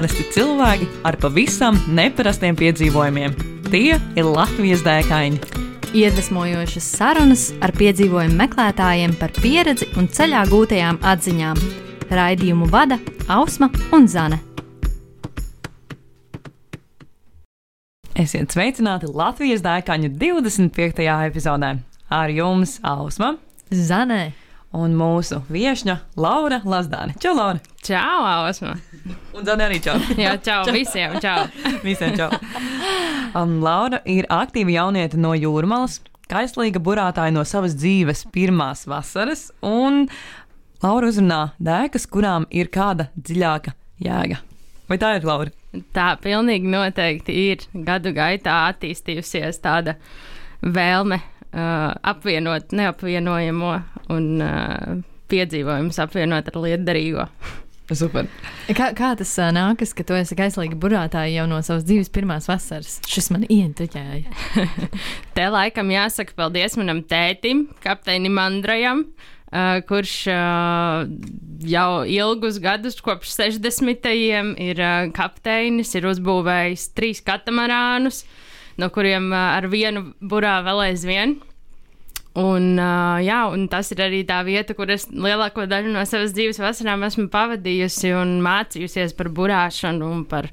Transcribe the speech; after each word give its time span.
Parasti 0.00 0.24
cilvēki 0.32 0.86
ar 1.04 1.18
pavisam 1.20 1.76
neparastiem 1.92 2.56
piedzīvojumiem. 2.56 3.34
Tie 3.66 3.98
ir 4.00 4.24
Latvijas 4.24 4.80
dēkaini. 4.80 5.36
Iedvesmojošas 5.92 6.86
sarunas 6.94 7.42
ar 7.60 7.74
piedzīvojumu 7.76 8.38
meklētājiem 8.38 9.12
par 9.20 9.34
pieredzi 9.36 9.90
un 10.00 10.08
ceļā 10.08 10.46
gūtajām 10.48 11.02
atziņām. 11.04 11.60
Raidījumu 12.16 12.70
vada 12.72 12.96
Ausma 13.28 13.68
un 13.92 14.08
Zane. 14.08 14.40
Esiet 18.16 18.56
sveicināti 18.56 19.12
Latvijas 19.12 19.60
dēkaņu 19.68 20.14
25. 20.16 21.10
epizodē. 21.28 21.74
Ar 22.08 22.32
jums 22.32 22.78
Ausma 22.80 23.34
Zanē! 23.68 24.30
Un 24.76 24.94
mūsu 24.94 25.40
viesņa 25.50 25.96
Laura 26.20 26.60
Lazdāne. 26.64 27.16
Čau, 27.22 27.34
Laura! 27.36 27.60
Čau, 27.82 28.20
Ausma! 28.26 28.76
Un 29.34 29.46
Zana 29.46 29.66
arī 29.66 29.80
čau! 29.82 29.96
Jā, 30.20 30.36
čau, 30.38 30.62
čau. 30.68 30.74
visiem! 30.74 31.16
Čau! 31.22 31.46
Visiem 31.86 32.14
čau! 32.18 32.30
Um, 33.34 33.58
Laura 33.64 34.02
ir 34.08 34.28
aktīva 34.30 34.74
jaunieta 34.74 35.18
no 35.20 35.32
Jūrmalas, 35.34 36.00
kaislīga 36.30 36.82
burātāja 36.82 37.34
no 37.34 37.42
savas 37.48 37.74
dzīves 37.78 38.26
pirmās 38.34 38.86
vasaras, 38.90 39.48
un 39.66 40.06
Laura 40.84 41.10
uzrunā 41.10 41.40
dēkas, 41.60 42.06
kurām 42.10 42.46
ir 42.54 42.70
kāda 42.72 43.10
dziļāka 43.18 43.74
jēga. 44.00 44.40
Vai 44.90 44.98
tā 44.98 45.14
ir 45.18 45.26
Laura? 45.26 45.52
Tā 45.94 46.12
pilnīgi 46.18 46.70
noteikti 46.70 47.34
ir 47.50 47.66
gadu 47.86 48.10
gaitā 48.14 48.56
attīstījusies 48.72 49.60
tāda 49.62 49.94
vēlme 50.62 51.20
uh, 51.20 51.92
apvienot 52.10 52.74
neapvienojamo 52.74 53.74
un 54.10 54.30
uh, 54.44 55.00
piedzīvojumus 55.30 56.00
apvienot 56.02 56.50
ar 56.50 56.62
lietderīgo. 56.64 57.26
Super. 57.90 58.28
Kā, 58.70 58.92
kā 58.94 59.10
tas 59.18 59.32
uh, 59.42 59.48
nākas, 59.54 59.90
ka 59.96 60.04
tu 60.06 60.14
esi 60.14 60.36
kaislīga 60.38 60.78
burātāja 60.78 61.40
jau 61.40 61.46
no 61.50 61.58
savas 61.66 61.82
dzīves 61.88 62.12
pirmās 62.14 62.46
vasaras? 62.50 63.00
Šis 63.10 63.32
man 63.34 63.46
ientriķēja. 63.50 64.30
Te 65.36 65.48
laikam 65.50 65.90
jāsaka 65.90 66.36
paldies 66.38 66.78
manam 66.78 67.02
tētim, 67.10 67.66
kapteinim 67.82 68.38
Andrajam. 68.42 69.08
Uh, 69.50 69.80
kurš 69.82 70.12
uh, 70.30 71.08
jau 71.66 71.88
ilgus 72.06 72.60
gadus, 72.62 73.00
kopš 73.02 73.32
60. 73.34 74.06
ir 74.62 74.78
uh, 74.78 75.08
kapteinis, 75.10 75.90
ir 75.98 76.06
uzbūvējis 76.06 76.84
trīs 76.94 77.18
katamarānus, 77.26 78.22
no 78.78 78.86
kuriem 78.94 79.32
uh, 79.32 79.56
ar 79.56 79.66
vienu 79.72 80.12
burā 80.22 80.60
vēl 80.62 80.84
aizvien. 80.92 81.40
Un, 82.38 82.76
uh, 82.78 83.18
jā, 83.18 83.40
un 83.50 83.64
tas 83.70 83.88
ir 83.90 84.04
arī 84.04 84.20
tā 84.26 84.38
vieta, 84.46 84.74
kur 84.78 84.90
es 84.94 85.08
lielāko 85.10 85.64
daļu 85.66 85.90
no 85.90 86.04
savas 86.06 86.30
dzīves 86.36 86.60
vasarām 86.62 87.02
esmu 87.08 87.26
pavadījusi 87.32 88.12
un 88.14 88.36
mācījusies 88.44 89.16
par 89.18 89.32
burāšanu 89.34 90.12
par, 90.30 90.46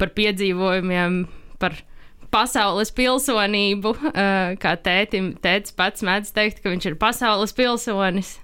par 0.00 0.14
piedzīvojumiem, 0.16 1.20
par 1.60 1.76
pasaules 2.32 2.92
pilsonību. 2.96 3.92
Uh, 4.08 4.56
kā 4.62 4.78
tētim, 4.80 5.34
tētis 5.44 5.76
pats 5.76 6.04
mēdz 6.08 6.32
teikt, 6.32 6.62
ka 6.64 6.72
viņš 6.72 6.88
ir 6.88 6.96
pasaules 7.00 7.52
pilsonis. 7.56 8.38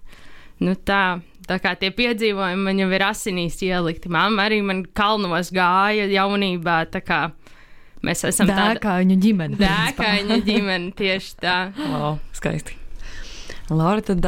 Nu, 0.61 0.77
tā, 0.77 1.23
tā 1.49 1.57
kā 1.65 1.73
tie 1.81 1.95
piedzīvojumi 1.97 2.69
man 2.69 2.85
jau 2.85 2.91
ir 2.93 3.07
asinīs 3.09 3.57
ielikti. 3.65 4.13
Māma 4.13 4.51
arī 4.51 4.61
man 4.61 4.85
kalnos 4.93 5.49
gāja 5.55 6.05
jaunībā. 6.13 6.83
Mēs 8.05 8.25
esam 8.29 8.51
dēkaņu 8.53 9.19
ģimene. 9.25 9.61
Dēkaņu 9.61 10.41
ģimene 10.47 10.95
tieši 10.99 11.37
tā. 11.41 11.59
Wow, 11.81 12.19
skaisti. 12.37 12.81
Laura, 13.73 14.03
tad, 14.05 14.27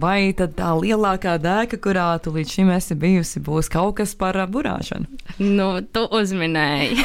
vai 0.00 0.32
tad 0.32 0.54
tā 0.56 0.70
lielākā 0.72 1.34
dēka, 1.44 1.76
kurā 1.84 2.06
tu 2.24 2.32
līdz 2.32 2.52
šim 2.54 2.70
esi 2.72 2.94
bijusi, 2.96 3.42
būs 3.44 3.68
kaut 3.68 3.98
kas 3.98 4.14
par 4.16 4.38
burāšanu? 4.48 5.04
Nu, 5.44 5.66
tu 5.92 6.06
uzminēji. 6.16 6.96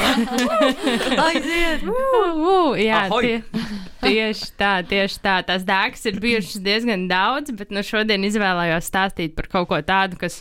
Aiziet! 1.25 1.83
uh, 1.83 2.39
uh, 2.39 2.79
jā, 2.79 3.01
tie, 3.11 3.65
tieši 3.99 4.47
tā, 4.55 4.77
tieši 4.87 5.19
tā. 5.25 5.41
Tās 5.49 5.67
dēkas 5.67 6.07
ir 6.07 6.21
bijušas 6.23 6.63
diezgan 6.63 7.09
daudz, 7.11 7.51
bet 7.51 7.75
nu, 7.75 7.83
šodien 7.83 8.23
izvēlējos 8.29 8.87
stāstīt 8.87 9.35
par 9.35 9.51
kaut 9.51 9.67
ko 9.73 9.81
tādu, 9.83 10.21
kas 10.23 10.39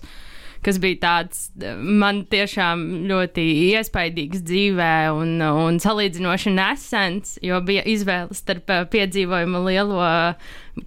kas 0.62 0.78
bija 0.82 0.98
tāds 1.02 1.46
man 1.82 2.22
tiešām 2.30 2.84
ļoti 3.10 3.44
iespaidīgs 3.72 4.44
dzīvē 4.46 4.94
un, 5.14 5.34
un 5.42 5.80
salīdzinoši 5.82 6.52
nesens, 6.54 7.36
jo 7.42 7.58
bija 7.66 7.84
izvēle 7.90 8.36
starp 8.36 8.70
eh, 8.70 8.84
piedzīvojumu 8.92 9.64
lielo, 9.66 10.02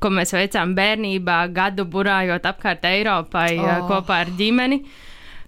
ko 0.01 0.13
mēs 0.13 0.35
veicām 0.35 0.75
bērnībā, 0.77 1.39
gadu 1.55 1.87
burājot 1.91 2.47
apkārt 2.51 2.87
Eiropai 2.87 3.51
eh, 3.57 3.67
oh. 3.75 3.89
kopā 3.91 4.23
ar 4.25 4.31
ģimeni. 4.39 4.81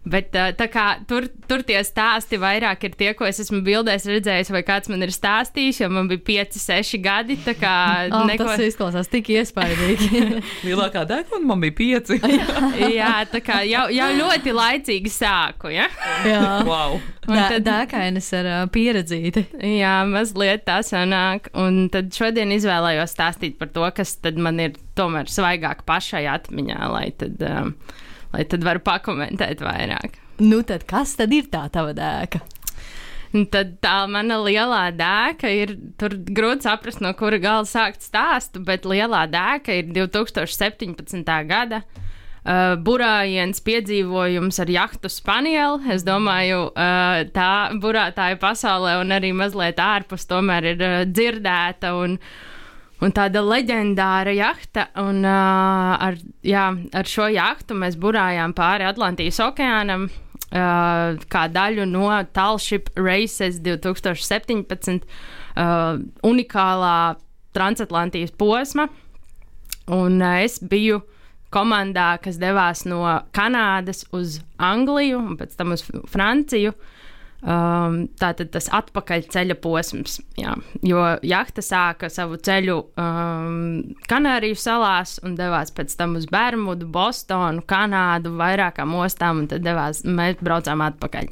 Bet 0.08 0.32
tā 0.32 0.68
kā 0.72 0.86
tur, 1.08 1.28
tur 1.50 1.64
tie 1.68 1.80
stāsti 1.86 2.40
vairāk 2.40 2.86
ir 2.88 2.96
tie, 3.00 3.10
ko 3.18 3.28
es 3.28 3.42
esmu 3.44 3.60
bildēs 3.66 4.08
redzējis, 4.08 4.52
vai 4.54 4.62
kāds 4.68 4.92
man 4.92 5.04
ir 5.04 5.12
stāstījis, 5.14 5.82
jo 5.82 5.90
man 5.92 6.08
bija 6.12 6.24
5, 6.30 6.60
6 6.62 7.02
gadi. 7.04 7.38
Kā, 7.58 7.76
oh, 8.12 8.24
neko... 8.30 8.48
Tas 8.48 8.64
izklausās 8.68 9.12
tik 9.12 9.32
iespaidīgi. 9.36 10.24
Lielākā 10.68 11.04
deguna 11.10 11.52
man 11.52 11.64
bija 11.64 12.02
5. 12.04 12.16
jā, 13.00 13.14
tā 13.32 13.44
kā 13.44 13.62
jau, 13.68 13.88
jau 13.94 14.10
ļoti 14.22 14.56
laicīgi 14.56 15.14
sāku. 15.14 15.74
Ja? 15.76 15.90
Jā, 16.28 16.42
wow. 16.68 16.98
Un 17.28 17.36
tad 17.36 17.66
dēkainas 17.68 18.30
ar 18.40 18.52
uh, 18.54 18.66
pieredzīti. 18.72 19.48
Jā, 19.82 20.00
mazliet 20.08 20.64
tā 20.68 20.80
sanāk. 20.88 21.52
Un 21.60 21.88
tad 21.92 22.14
šodien 22.16 22.54
izvēlējos 22.56 23.16
stāstīt 23.18 23.58
par 23.60 23.74
to, 23.76 23.88
kas 23.98 24.16
man 24.40 24.62
ir 24.64 24.78
tomēr 24.98 25.28
svaigāk 25.32 25.84
pašai 25.88 26.28
atmiņā, 26.38 26.84
lai 26.94 27.10
tad. 27.20 27.42
Um, 27.44 27.74
lai 28.38 28.46
tad 28.50 28.66
varu 28.66 28.84
pakomentēt 28.86 29.64
vairāk. 29.66 30.22
Nu, 30.44 30.62
tad 30.68 30.86
kas 30.90 31.16
tad 31.18 31.34
ir 31.34 31.50
tā 31.50 31.66
tava 31.74 31.96
dēka? 31.98 32.44
Tad 33.52 33.78
tā 33.84 33.96
mana 34.10 34.38
lielā 34.40 34.88
dēka 34.96 35.50
ir. 35.52 35.76
Tur 36.00 36.16
grūti 36.16 36.68
saprast, 36.68 37.02
no 37.04 37.12
kura 37.18 37.40
gala 37.42 37.68
sākt 37.68 38.06
stāstu, 38.06 38.62
bet 38.66 38.86
lielā 38.88 39.26
dēka 39.30 39.76
ir 39.82 39.90
2017. 39.96 41.34
gada. 41.50 41.82
Uh, 42.48 42.78
burājiens 42.80 43.60
piedzīvojums 43.60 44.62
ar 44.64 44.70
jahtu 44.72 45.10
Spanielu. 45.12 45.82
Es 45.92 46.06
domāju, 46.08 46.70
uh, 46.72 47.26
tā 47.36 47.52
burātāja 47.84 48.38
pasaulē 48.40 49.02
un 49.02 49.12
arī 49.12 49.34
mazliet 49.36 49.82
ārpus 49.84 50.24
tomēr 50.30 50.70
ir 50.72 50.86
uh, 50.86 51.02
dzirdēta 51.12 51.92
un, 52.00 52.16
uh, 52.16 52.57
Un 52.98 53.14
tāda 53.14 53.44
leģendāra 53.46 54.34
jahta, 54.34 54.88
un 54.98 55.22
uh, 55.22 55.92
ar, 56.02 56.16
jā, 56.42 56.64
ar 56.98 57.10
šo 57.10 57.28
jahtu 57.30 57.78
mēs 57.78 57.98
burājām 58.02 58.56
pāri 58.58 58.88
Atlantijas 58.90 59.38
okeānam 59.46 60.08
uh, 60.10 61.20
kā 61.30 61.44
daļu 61.54 61.86
no 61.92 62.10
Talship 62.34 62.90
Races 62.98 63.60
2017 63.62 65.06
uh, 65.06 66.02
unikālā 66.26 66.98
transatlantijas 67.54 68.34
posma. 68.34 68.88
Un 69.94 70.18
uh, 70.18 70.42
es 70.42 70.58
biju 70.58 71.04
komandā, 71.54 72.16
kas 72.24 72.42
devās 72.42 72.82
no 72.90 73.04
Kanādas 73.30 74.08
uz 74.10 74.40
Angliju 74.58 75.22
un 75.22 75.38
pēc 75.38 75.54
tam 75.60 75.78
uz 75.78 75.86
Franciju. 75.86 76.74
Uh, 76.74 76.97
Um, 77.38 78.08
tātad 78.18 78.50
tas 78.50 78.66
atpakaļceļa 78.74 79.56
posms, 79.62 80.16
jā, 80.42 80.56
jo 80.82 81.04
jahta 81.22 81.62
sāka 81.62 82.10
savu 82.10 82.40
ceļu 82.42 82.78
um, 82.98 83.94
Kanāriju 84.10 84.58
salās 84.58 85.20
un 85.22 85.36
devās 85.38 85.70
pēc 85.78 85.94
tam 86.00 86.16
uz 86.18 86.26
Bermudu, 86.34 86.88
Bostonu, 86.90 87.62
Kanādu, 87.70 88.34
vairākām 88.40 88.98
ostām, 88.98 89.44
un 89.44 89.52
tad 89.52 89.62
devās, 89.68 90.02
mēs 90.02 90.42
braucām 90.42 90.82
atpakaļ. 90.88 91.30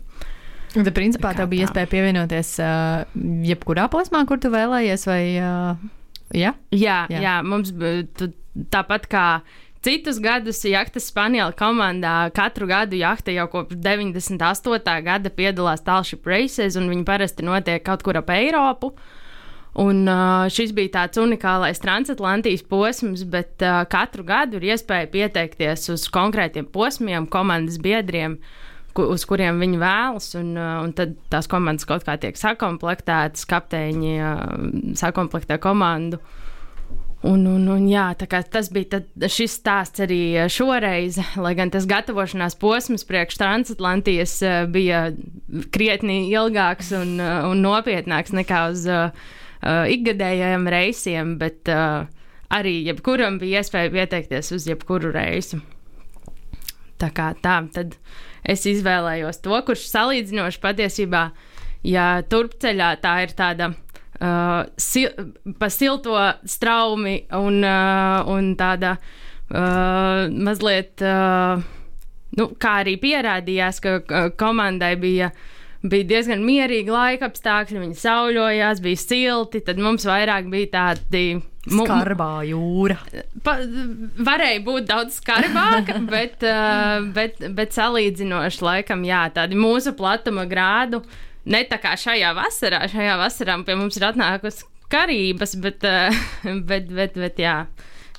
Tad, 0.76 0.94
principā, 0.94 1.34
tev 1.34 1.50
bija 1.50 1.66
iespēja 1.66 1.90
pievienoties 1.90 2.54
uh, 2.62 3.02
jebkurā 3.50 3.90
posmā, 3.90 4.28
kur 4.30 4.38
tu 4.44 4.54
vēlējies, 4.54 5.10
vai 5.10 5.22
uh, 5.42 5.86
ja? 6.38 6.54
jā? 6.70 7.00
Jā, 7.10 7.22
jā, 7.26 7.40
mums 7.50 7.74
bija 7.74 8.30
tāpat 8.70 9.10
kā 9.10 9.28
Citus 9.86 10.18
gadus 10.18 10.64
jahtas 10.66 11.12
Spānijā 11.12 11.46
komandā 11.54 12.32
katru 12.34 12.66
gadu 12.66 12.98
jahta 12.98 13.30
jau 13.36 13.44
kopš 13.52 13.78
98. 13.86 14.94
gada 15.06 15.30
piedalās 15.30 15.84
Talship 15.86 16.26
Races, 16.26 16.74
un 16.80 16.88
viņi 16.90 17.04
parasti 17.06 17.46
notiek 17.46 17.84
kaut 17.86 18.02
kur 18.02 18.18
ap 18.18 18.32
Eiropu. 18.34 18.96
Un, 19.84 20.00
uh, 20.10 20.48
šis 20.50 20.72
bija 20.74 20.90
tāds 20.96 21.22
unikālais 21.22 21.78
transatlantijas 21.84 22.64
posms, 22.66 23.22
bet 23.30 23.62
uh, 23.62 23.84
katru 23.92 24.26
gadu 24.26 24.58
ir 24.58 24.72
iespēja 24.72 25.12
pieteikties 25.14 25.92
uz 25.94 26.08
konkrētiem 26.10 26.66
posmiem, 26.66 27.28
komandas 27.30 27.78
biedriem, 27.84 28.40
ku, 28.98 29.06
uz 29.14 29.28
kuriem 29.30 29.62
viņi 29.62 29.84
vēlas. 29.84 30.32
Un, 30.40 30.56
uh, 30.58 30.80
un 30.88 30.96
tad 30.98 31.14
tās 31.30 31.52
komandas 31.52 31.86
kaut 31.86 32.08
kā 32.10 32.18
tiek 32.18 32.42
sakomplektētas, 32.42 33.46
kapteiņi 33.54 34.18
uh, 34.18 34.42
sakomplektē 35.04 35.60
komandu. 35.62 36.24
Uh, 36.24 36.42
Un, 37.26 37.46
un, 37.50 37.64
un, 37.74 37.86
jā, 37.90 38.04
tas 38.22 38.68
bija 38.74 38.98
tad, 38.98 39.06
šis 39.34 39.56
stāsts 39.58 40.04
arī 40.04 40.46
šoreiz, 40.52 41.18
lai 41.42 41.56
gan 41.58 41.72
tas 41.74 41.88
gatavošanās 41.90 42.58
posms 42.62 43.06
priekš 43.08 43.40
transatlantijas 43.42 44.36
eh, 44.46 44.58
bija 44.70 45.08
krietni 45.74 46.28
ilgāks 46.30 46.92
un, 46.94 47.16
eh, 47.18 47.48
un 47.50 47.64
nopietnāks 47.66 48.36
nekā 48.36 48.60
uz 48.74 48.84
uh, 48.92 49.10
ikgadējiem 49.66 50.68
reisiem, 50.70 51.32
bet 51.42 51.72
uh, 51.74 52.06
arī 52.54 52.76
jebkuram 52.92 53.40
bija 53.42 53.64
iespēja 53.64 53.94
pieteikties 53.96 54.52
uz 54.54 54.68
jebkuru 54.70 55.10
reisu. 55.16 55.64
Tā 57.02 57.10
kā 57.16 57.32
tā, 57.42 57.58
tad 57.74 57.98
es 58.46 58.68
izvēlējos 58.70 59.42
to, 59.42 59.58
kurš 59.66 59.88
salīdzinoši 59.90 60.62
patiesībā, 60.62 61.24
ja 61.90 62.06
turpceļā 62.30 62.92
tā 63.02 63.16
ir 63.26 63.34
tāda 63.34 63.72
uh, 64.20 64.66
sil 64.80 65.34
pa 65.60 65.70
silto 65.74 66.16
straumi 66.48 67.18
un, 67.38 67.62
uh, 67.64 68.30
un 68.32 68.54
tāda 68.60 68.96
uh, 68.98 70.26
mazliet, 70.30 71.04
uh, 71.04 71.60
nu, 72.40 72.48
kā 72.60 72.78
arī 72.84 72.96
pierādījās, 73.02 73.82
ka 73.84 74.00
uh, 74.02 74.32
komandai 74.38 74.96
bija. 75.02 75.34
Bija 75.86 76.02
diezgan 76.10 76.40
mierīgi 76.42 76.90
laika 76.90 77.28
apstākļi, 77.30 77.78
viņi 77.78 77.98
sauļojās, 78.00 78.80
bija 78.82 78.98
silti. 78.98 79.60
Tad 79.62 79.78
mums 79.78 80.08
vairāk 80.10 80.48
bija 80.50 80.72
tādi 80.74 81.28
Skarbā 81.66 82.44
jūra. 82.46 82.98
Pa, 83.46 83.56
varēja 84.22 84.62
būt 84.66 84.88
daudz 84.90 85.18
skarbāka, 85.18 85.98
bet, 86.14 86.44
uh, 86.46 87.06
bet, 87.16 87.42
bet 87.58 87.74
salīdzinoši 87.74 88.66
laikam, 88.66 89.06
jā, 89.08 89.24
tādi 89.34 89.58
mūsu 89.58 89.96
platuma 89.98 90.46
grādu. 90.50 91.02
Ne 91.46 91.62
tā 91.70 91.78
kā 91.82 91.94
šajā 92.00 92.32
vasarā, 92.38 92.86
šajā 92.90 93.20
vasarā 93.22 93.58
pie 93.66 93.78
mums 93.78 94.00
ir 94.00 94.08
atnākusi 94.08 94.66
karības, 94.90 95.56
bet, 95.62 95.86
uh, 95.86 96.20
bet, 96.70 96.90
bet, 96.90 97.18
bet 97.20 97.42
jā, 97.42 97.58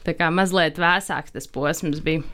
tā 0.06 0.14
kā 0.18 0.30
mazliet 0.34 0.78
vēsāks 0.82 1.34
tas 1.34 1.50
posms 1.50 2.02
bija. 2.04 2.24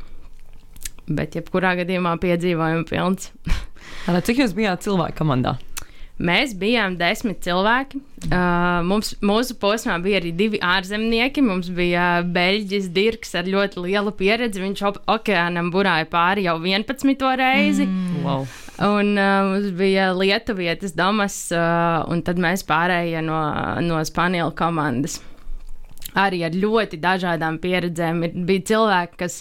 Bet, 1.09 1.35
jebkurā 1.37 1.75
gadījumā 1.81 2.15
piedzīvojumi 2.23 2.89
pilns. 2.89 3.33
Cik 4.27 4.45
jūs 4.45 4.57
bijāt 4.57 4.85
cilvēku 4.85 5.23
komandā? 5.23 5.57
Mēs 6.23 6.53
bijām 6.55 6.95
desmit 7.01 7.41
cilvēki. 7.43 7.99
Uh, 8.29 8.83
mums, 8.87 9.15
mūsu 9.25 9.57
posmā 9.59 9.97
bija 10.05 10.21
arī 10.21 10.31
divi 10.39 10.61
ārzemnieki. 10.63 11.43
Mums 11.43 11.73
bija 11.75 12.21
Beļģis 12.23 12.91
Dirks 12.95 13.35
ar 13.39 13.49
ļoti 13.51 13.83
lielu 13.89 14.13
pieredzi. 14.21 14.63
Viņš 14.63 14.85
okeānam 15.11 15.73
burāja 15.75 16.07
pāri 16.13 16.47
jau 16.47 16.61
11. 16.61 17.27
reizi. 17.41 17.89
Mm, 17.89 18.21
wow. 18.29 18.47
Un 18.83 19.13
uh, 19.15 19.45
mums 19.47 19.71
bija 19.79 20.09
Lietuvietis 20.17 20.97
Domas, 20.99 21.37
uh, 21.55 22.03
un 22.11 22.23
tad 22.27 22.41
mēs 22.43 22.65
pārējie 22.67 23.21
no, 23.23 23.39
no 23.85 24.01
Spānijas 24.09 24.57
komandas. 24.59 25.21
Arī 26.19 26.43
ar 26.45 26.57
ļoti 26.57 26.99
dažādām 27.01 27.61
pieredzēm. 27.63 28.25
Ir, 28.27 28.35
bija 28.49 28.67
cilvēki, 28.73 29.21
kas 29.23 29.39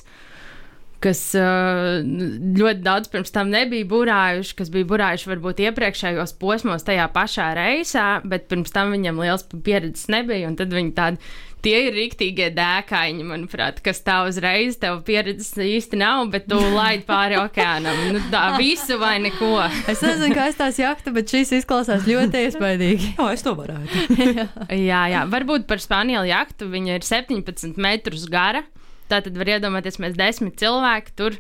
kas 1.02 1.22
uh, 1.38 2.02
ļoti 2.06 2.84
daudz 2.86 3.12
pirms 3.12 3.34
tam 3.34 3.52
nebija 3.54 3.88
burājuši, 3.90 4.56
kas 4.60 4.72
bija 4.74 4.90
burājuši 4.92 5.32
varbūt 5.32 5.64
iepriekšējos 5.68 6.36
posmos 6.42 6.86
tajā 6.88 7.08
pašā 7.14 7.52
reisā, 7.58 8.10
bet 8.28 8.50
pirms 8.52 8.74
tam 8.76 8.94
viņam 8.96 9.22
liels 9.24 9.48
pieredzes 9.66 10.12
nebija. 10.14 10.52
Tad 10.60 10.76
viņi 10.78 10.94
tādi. 10.98 11.34
Tie 11.62 11.76
ir 11.78 11.92
rīktīgie 11.94 12.48
dēkaini, 12.58 13.22
manuprāt, 13.22 13.84
kas 13.86 14.00
tā 14.02 14.16
uzreiz 14.26 14.80
tev 14.82 15.04
pieredzes 15.06 15.52
īsti 15.62 16.00
nav, 16.02 16.24
bet 16.34 16.48
tu 16.50 16.58
laid 16.80 17.04
pāri 17.06 17.38
okeānam. 17.38 18.00
Nu, 18.16 18.24
tā 18.34 18.56
visu 18.58 18.98
vai 19.02 19.20
neko. 19.22 19.60
es 19.92 20.02
nezinu, 20.02 20.34
kā 20.34 20.48
es 20.50 20.58
tās 20.58 20.82
jaktu, 20.82 21.14
bet 21.14 21.30
šīs 21.30 21.54
izklausās 21.60 22.10
ļoti 22.10 22.48
iespaidīgi. 22.48 23.14
Jā, 23.14 23.30
es 23.38 23.46
to 23.46 23.54
varētu. 23.60 24.08
jā, 24.90 25.04
jā, 25.14 25.22
varbūt 25.30 25.70
par 25.70 25.86
spāņu 25.86 26.26
jaktu. 26.32 26.72
Viņa 26.74 26.98
ir 26.98 27.06
17 27.06 27.78
metrus 27.82 28.26
gara. 28.26 28.66
Tā 29.12 29.20
tad 29.26 29.36
var 29.40 29.58
iedomāties, 29.58 30.00
mēs 30.02 30.16
desmit 30.20 30.60
cilvēki 30.62 31.20
tur. 31.20 31.38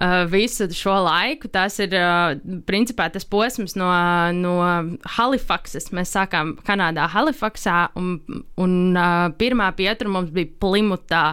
Uh, 0.00 0.22
visu 0.30 0.64
šo 0.72 0.94
laiku. 1.04 1.48
Tas 1.52 1.74
ir 1.82 1.92
uh, 1.98 2.36
principā 2.64 3.10
tas 3.12 3.26
posms 3.28 3.74
no, 3.76 3.88
no 4.32 4.54
Halifaksas. 5.16 5.90
Mēs 5.96 6.14
sākām 6.14 6.54
Kanādā, 6.64 7.08
Halifaksā, 7.12 7.90
un, 7.98 8.14
un 8.60 8.76
uh, 8.94 9.26
pirmā 9.36 9.68
pietura 9.76 10.12
mums 10.14 10.30
bija 10.32 10.48
Plimutā, 10.62 11.24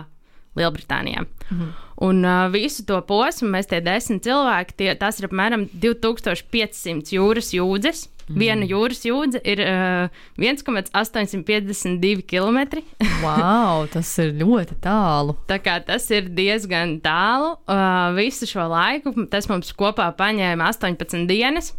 Lielbritānijā. 0.57 1.23
Mhm. 1.51 1.69
Un 2.07 2.25
uh, 2.25 2.49
visu 2.53 2.83
to 2.85 2.99
posmu 3.07 3.47
mēs 3.53 3.71
tie 3.71 3.79
desmit 3.81 4.25
cilvēki, 4.27 4.75
tie, 4.77 4.91
tas 4.99 5.17
ir 5.17 5.29
apmēram 5.29 5.65
2500 5.73 7.15
jūras 7.15 7.53
jūdzes. 7.55 8.03
Mm. 8.27 8.39
Viena 8.41 8.67
jūras 8.67 9.05
jūdze 9.07 9.39
ir 9.47 9.61
uh, 9.63 10.09
1,852 10.35 12.25
km. 12.27 12.81
wow, 13.23 13.85
tas 13.91 14.09
ir 14.19 14.33
ļoti 14.41 14.75
tālu. 14.83 15.37
Tā 15.47 15.61
kā 15.63 15.77
tas 15.87 16.09
ir 16.11 16.27
diezgan 16.35 16.97
tālu. 17.03 17.55
Uh, 17.63 18.11
visu 18.17 18.49
šo 18.49 18.67
laiku 18.71 19.13
tas 19.31 19.47
mums 19.47 19.71
kopā 19.77 20.09
paņēma 20.19 20.67
18 20.73 21.23
dienas. 21.29 21.71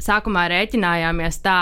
Sākumā 0.00 0.48
rēķinājāmies 0.50 1.38
tā, 1.44 1.60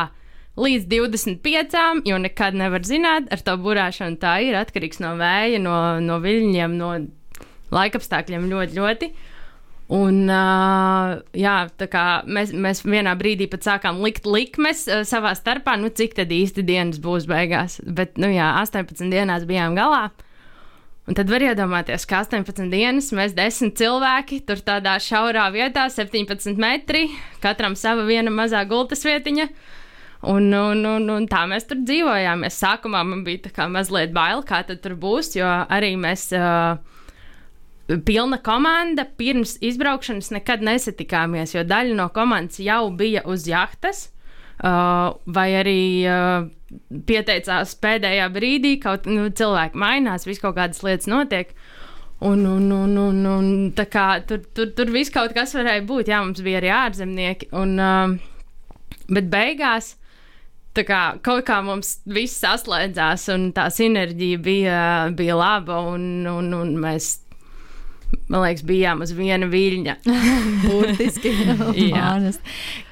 līdz 0.59 0.89
25, 0.91 2.03
jo 2.09 2.19
nekad 2.23 2.57
nevar 2.57 2.85
zināt, 2.87 3.29
ar 3.35 3.43
to 3.45 3.55
burāšanu 3.61 4.19
tā 4.23 4.39
ir 4.47 4.57
atkarīgs 4.59 5.03
no 5.03 5.15
vēja, 5.19 5.61
no, 5.63 5.77
no 6.03 6.19
viļņiem, 6.23 6.77
no 6.79 6.93
laikapstākļiem 7.75 8.49
ļoti, 8.51 8.79
ļoti. 8.79 9.11
Un, 9.89 10.27
uh, 10.29 11.15
jā, 11.33 11.55
mēs, 12.29 12.51
mēs 12.53 12.83
vienā 12.85 13.15
brīdī 13.17 13.47
pat 13.49 13.65
sākām 13.65 14.03
likt 14.05 14.27
likmes 14.29 14.83
uh, 14.85 15.01
savā 15.09 15.33
starpā, 15.33 15.79
nu, 15.81 15.89
cik 15.89 16.19
tad 16.19 16.33
īsti 16.35 16.65
dienas 16.69 16.99
būs 17.01 17.25
beigās. 17.31 17.79
Bet, 17.81 18.19
nu, 18.21 18.29
jā, 18.29 18.51
18 18.61 19.09
dienās 19.09 19.47
bijām 19.49 19.79
galā. 19.79 20.11
Un 21.09 21.17
tad 21.17 21.33
var 21.33 21.41
iedomāties, 21.41 22.05
ka 22.05 22.21
18 22.21 22.69
dienas 22.69 23.09
mēs 23.17 23.33
10 23.33 23.73
cilvēki 23.81 24.43
tur 24.45 24.61
tādā 24.61 24.99
šaurā 25.01 25.47
vietā, 25.55 25.87
17 25.89 26.61
metri, 26.61 27.07
katram 27.41 27.73
sava 27.73 28.05
viena 28.05 28.29
mazā 28.29 28.61
gultas 28.69 29.07
vietiņa. 29.09 29.49
Un, 30.29 30.53
un, 30.53 30.85
un, 30.85 31.09
un 31.15 31.31
tā 31.31 31.47
mēs 31.49 31.65
tur 31.71 31.81
dzīvojām. 31.81 32.45
Es 32.45 32.61
sākumā 32.61 33.01
man 33.09 33.25
bija 33.25 33.71
mazliet 33.73 34.13
bail, 34.13 34.45
kā 34.45 34.61
tur 34.69 34.99
būs, 35.01 35.33
jo 35.39 35.49
arī 35.49 35.95
mēs. 35.97 36.29
Uh, 36.37 36.98
pilna 38.05 38.39
komanda. 38.45 39.07
Pirms 39.19 39.57
izbraukšanas 39.65 40.31
nekad 40.35 40.63
nesatikāmies, 40.65 41.55
jo 41.57 41.65
daļa 41.67 41.97
no 41.99 42.09
komandas 42.15 42.61
jau 42.63 42.89
bija 42.95 43.25
uz 43.27 43.49
jahtas. 43.49 44.09
Uh, 44.59 45.15
vai 45.31 45.53
arī 45.55 45.83
uh, 46.11 46.49
pieteicās 47.07 47.77
pēdējā 47.79 48.25
brīdī, 48.35 48.73
kaut 48.83 49.05
nu, 49.07 49.29
cilvēki 49.31 49.79
mainās, 49.79 50.27
vis 50.27 50.43
kaut 50.43 50.57
kādas 50.57 50.83
lietas 50.83 51.07
notiek. 51.07 51.53
Un, 52.27 52.43
un, 52.51 52.65
un, 52.75 52.97
un, 52.99 53.21
un 53.31 53.53
tā 53.79 53.85
kā 53.87 54.09
tur, 54.27 54.43
tur, 54.57 54.73
tur 54.75 54.91
viss 54.91 55.15
kaut 55.15 55.31
kas 55.37 55.55
varēja 55.55 55.85
būt. 55.87 56.11
Jā, 56.11 56.19
mums 56.27 56.43
bija 56.43 56.59
arī 56.59 56.73
ārzemnieki. 56.75 57.53
Un, 57.55 57.79
uh, 57.79 58.99
bet 59.07 59.31
beigās 59.31 59.95
tā 60.75 60.83
kā 60.87 61.03
kaut 61.23 61.47
kā 61.47 61.61
mums 61.65 61.99
viss 62.11 62.43
saslēdzās, 62.43 63.29
un 63.35 63.49
tā 63.55 63.69
sinerģija 63.73 64.43
bija, 64.43 64.83
bija 65.15 65.39
laba. 65.39 65.81
Un, 65.95 66.27
un, 66.27 66.51
un 66.59 66.75
mēs 66.83 67.15
man 68.29 68.45
liekas, 68.45 68.67
bijām 68.69 69.03
uz 69.05 69.15
viena 69.17 69.49
viļņa. 69.51 69.97
Burtiski. 70.67 71.35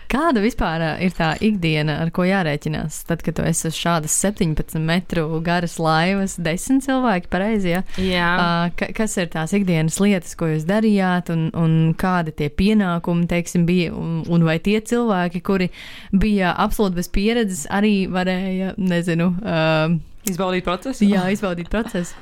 Kāda 0.07 0.39
vispār 0.39 0.83
ir 1.03 1.15
tā 1.17 1.33
ikdiena, 1.43 1.97
ar 2.05 2.13
ko 2.15 2.23
jārēķinās? 2.29 3.01
Tad, 3.09 3.25
kad 3.27 3.41
esi 3.43 3.67
uz 3.73 3.75
šādas 3.75 4.15
17 4.23 4.79
metru 4.79 5.41
garas 5.45 5.81
laivas, 5.83 6.37
10 6.39 6.85
cilvēki, 6.85 7.31
pareizi, 7.33 7.73
ja? 7.73 7.81
Jā. 7.99 8.29
Uh, 8.39 8.85
kas 8.95 9.17
ir 9.19 9.33
tās 9.33 9.55
ikdienas 9.57 9.99
lietas, 10.03 10.37
ko 10.39 10.53
jūs 10.53 10.67
darījāt, 10.69 11.33
un, 11.35 11.49
un 11.59 11.75
kādi 11.99 12.37
tie 12.39 12.49
pienākumi, 12.55 13.27
teiksim, 13.31 13.67
bija, 13.67 13.91
un, 13.99 14.21
un 14.31 14.47
vai 14.47 14.61
tie 14.63 14.79
cilvēki, 14.79 15.43
kuri 15.47 15.73
bija 16.15 16.55
absolūti 16.55 17.01
bez 17.03 17.11
pieredzes, 17.11 17.67
arī 17.75 17.97
varēja, 18.13 18.77
nezinu, 18.79 19.33
uh, 19.43 19.99
izbaudīt 20.31 20.71
procesu? 20.71 21.03
Jā, 21.11 21.27
izbaudīt 21.35 21.73
procesu. 21.73 22.15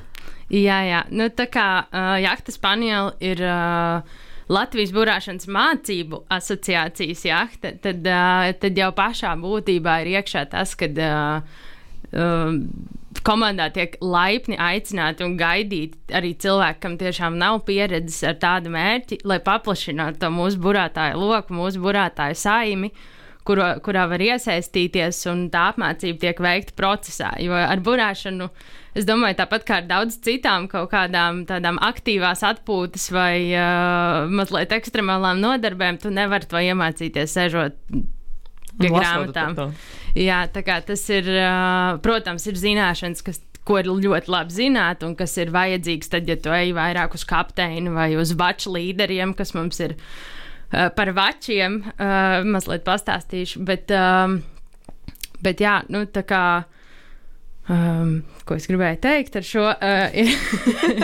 Jā, 0.53 0.79
jā. 0.85 1.03
Nu, 1.15 1.31
tā 1.33 1.49
kā 1.53 1.69
uh, 1.85 2.15
Jahta 2.21 2.53
Spaniela 2.53 3.15
ir 3.25 3.41
uh, 3.41 4.03
Latvijas 4.53 4.93
burāšanas 4.93 5.49
mācību 5.49 6.25
asociācijas 6.33 7.25
jahta, 7.25 7.73
tad, 7.81 8.05
uh, 8.05 8.51
tad 8.61 8.77
jau 8.77 8.91
pašā 8.97 9.33
būtībā 9.41 10.03
ir 10.03 10.13
iekšā 10.19 10.45
tas, 10.53 10.75
ka 10.77 10.91
uh, 10.93 11.65
uh, 12.13 12.59
komandā 13.25 13.71
tiek 13.73 13.97
laipni 14.05 14.59
aicināti 14.61 15.25
un 15.25 15.39
gaidīti 15.41 16.15
arī 16.15 16.35
cilvēki, 16.41 16.81
kam 16.83 16.99
tiešām 17.01 17.39
nav 17.41 17.63
pieredzes 17.69 18.21
ar 18.29 18.37
tādu 18.43 18.73
mērķi, 18.75 19.23
lai 19.25 19.41
paplašinātu 19.45 20.21
to 20.21 20.31
mūsu 20.35 20.61
burātāju 20.61 21.21
loku, 21.23 21.57
mūsu 21.57 21.81
burātāju 21.85 22.37
saimi. 22.37 22.93
Kuro, 23.45 23.67
kurā 23.85 24.07
var 24.09 24.23
iesaistīties, 24.25 25.19
un 25.29 25.47
tā 25.53 25.67
apmācība 25.75 26.23
tiek 26.23 26.39
veikta 26.41 26.73
procesā. 26.79 27.35
Jo 27.45 27.53
ar 27.53 27.83
burāšanu 27.85 28.49
es 28.97 29.05
domāju, 29.05 29.37
tāpat 29.43 29.67
kā 29.69 29.79
ar 29.83 29.89
daudz 29.91 30.17
citām 30.25 30.65
kaut 30.73 30.89
kādām 30.95 31.43
tādām 31.49 31.77
aktīvās 31.85 32.41
atpūtas 32.47 33.11
vai 33.13 33.53
uh, 33.53 34.25
mazliet 34.33 34.73
ekstremālām 34.73 35.45
nodarbēm, 35.45 36.01
tu 36.01 36.15
nevari 36.15 36.49
to 36.49 36.63
iemācīties 36.71 37.37
sežot 37.37 37.77
pie 38.81 38.91
grāmatām. 38.91 39.75
Jā, 40.17 40.45
tā 40.49 40.63
kā 40.65 40.79
tas 40.87 41.03
ir, 41.13 41.29
uh, 41.37 41.99
protams, 42.03 42.47
ir 42.49 42.57
zināšanas, 42.59 43.25
kas 43.27 43.43
ko 43.65 43.81
ir 43.81 43.89
ļoti 43.89 44.31
labi 44.33 44.55
zināt, 44.55 45.05
un 45.07 45.15
kas 45.19 45.37
ir 45.41 45.53
vajadzīgs 45.55 46.13
tad, 46.13 46.29
ja 46.29 46.37
tu 46.41 46.53
ej 46.53 46.75
vairāk 46.77 47.17
uz 47.17 47.25
kapteini 47.29 47.93
vai 47.95 48.11
uz 48.21 48.35
vaču 48.37 48.75
līderiem, 48.75 49.33
kas 49.37 49.55
mums 49.57 49.81
ir 49.85 49.97
par 50.97 51.12
vačiem, 51.16 51.81
uh, 51.95 52.40
mazliet 52.47 52.85
pastāstīšu. 52.87 53.64
Bet, 53.69 53.93
uh, 53.95 54.38
bet 55.45 55.62
jā, 55.64 55.81
nu 55.93 56.07
tā 56.11 56.25
kā 56.28 56.45
Um, 57.64 58.19
ko 58.45 58.59
es 58.59 58.66
gribēju 58.69 58.99
teikt 59.00 59.38
ar 59.40 59.45
šo? 59.49 59.62
Uh, 59.73 60.12
ir, 60.12 60.35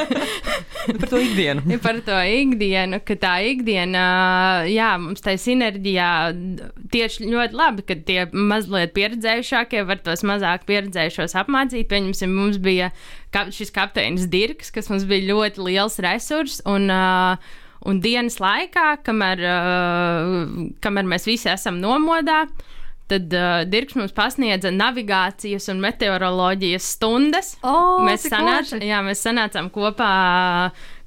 Par 1.00 1.08
to 1.08 1.20
ikdienu. 1.22 1.62
par 1.86 2.02
to 2.04 2.18
ikdienu, 2.20 2.98
ka 3.00 3.16
tā 3.20 3.32
ikdiena, 3.48 4.02
jā, 4.68 4.90
mums 5.00 5.24
tai 5.24 5.38
sinerģijā 5.40 6.10
tieši 6.92 7.30
ļoti 7.30 7.56
labi, 7.56 7.86
ka 7.88 7.96
tie 8.04 8.26
mazliet 8.32 8.92
pieredzējušākie 8.96 9.86
var 9.88 10.02
tos 10.04 10.24
mazāk 10.26 10.68
pieredzējušos 10.68 11.38
apmācīt. 11.40 11.88
Pieņemsim, 11.88 12.36
mums 12.36 12.60
bija 12.60 12.90
kap, 13.32 13.48
šis 13.56 13.72
kapteinis 13.72 14.28
Dirks, 14.28 14.68
kas 14.74 14.92
mums 14.92 15.08
bija 15.08 15.30
ļoti 15.32 15.64
liels 15.64 15.96
resurs. 16.04 16.60
Un, 16.68 16.92
uh, 16.92 17.59
un 17.88 18.00
dienas 18.04 18.38
laikā, 18.42 19.00
kamēr, 19.06 19.44
uh, 19.46 20.68
kamēr 20.84 21.08
mēs 21.08 21.26
visi 21.28 21.50
esam 21.52 21.80
nomodā, 21.80 22.44
tad 23.10 23.32
uh, 23.34 23.62
Dirks 23.66 23.96
mums 23.98 24.14
pasniedza 24.14 24.70
navigācijas 24.74 25.70
un 25.72 25.80
meteoroloģijas 25.82 26.92
stundas. 26.96 27.54
O, 27.66 28.04
mēs, 28.06 28.28
sanāc, 28.30 28.74
jā, 28.84 29.00
mēs 29.06 29.24
sanācām 29.26 29.70
kopā 29.74 30.12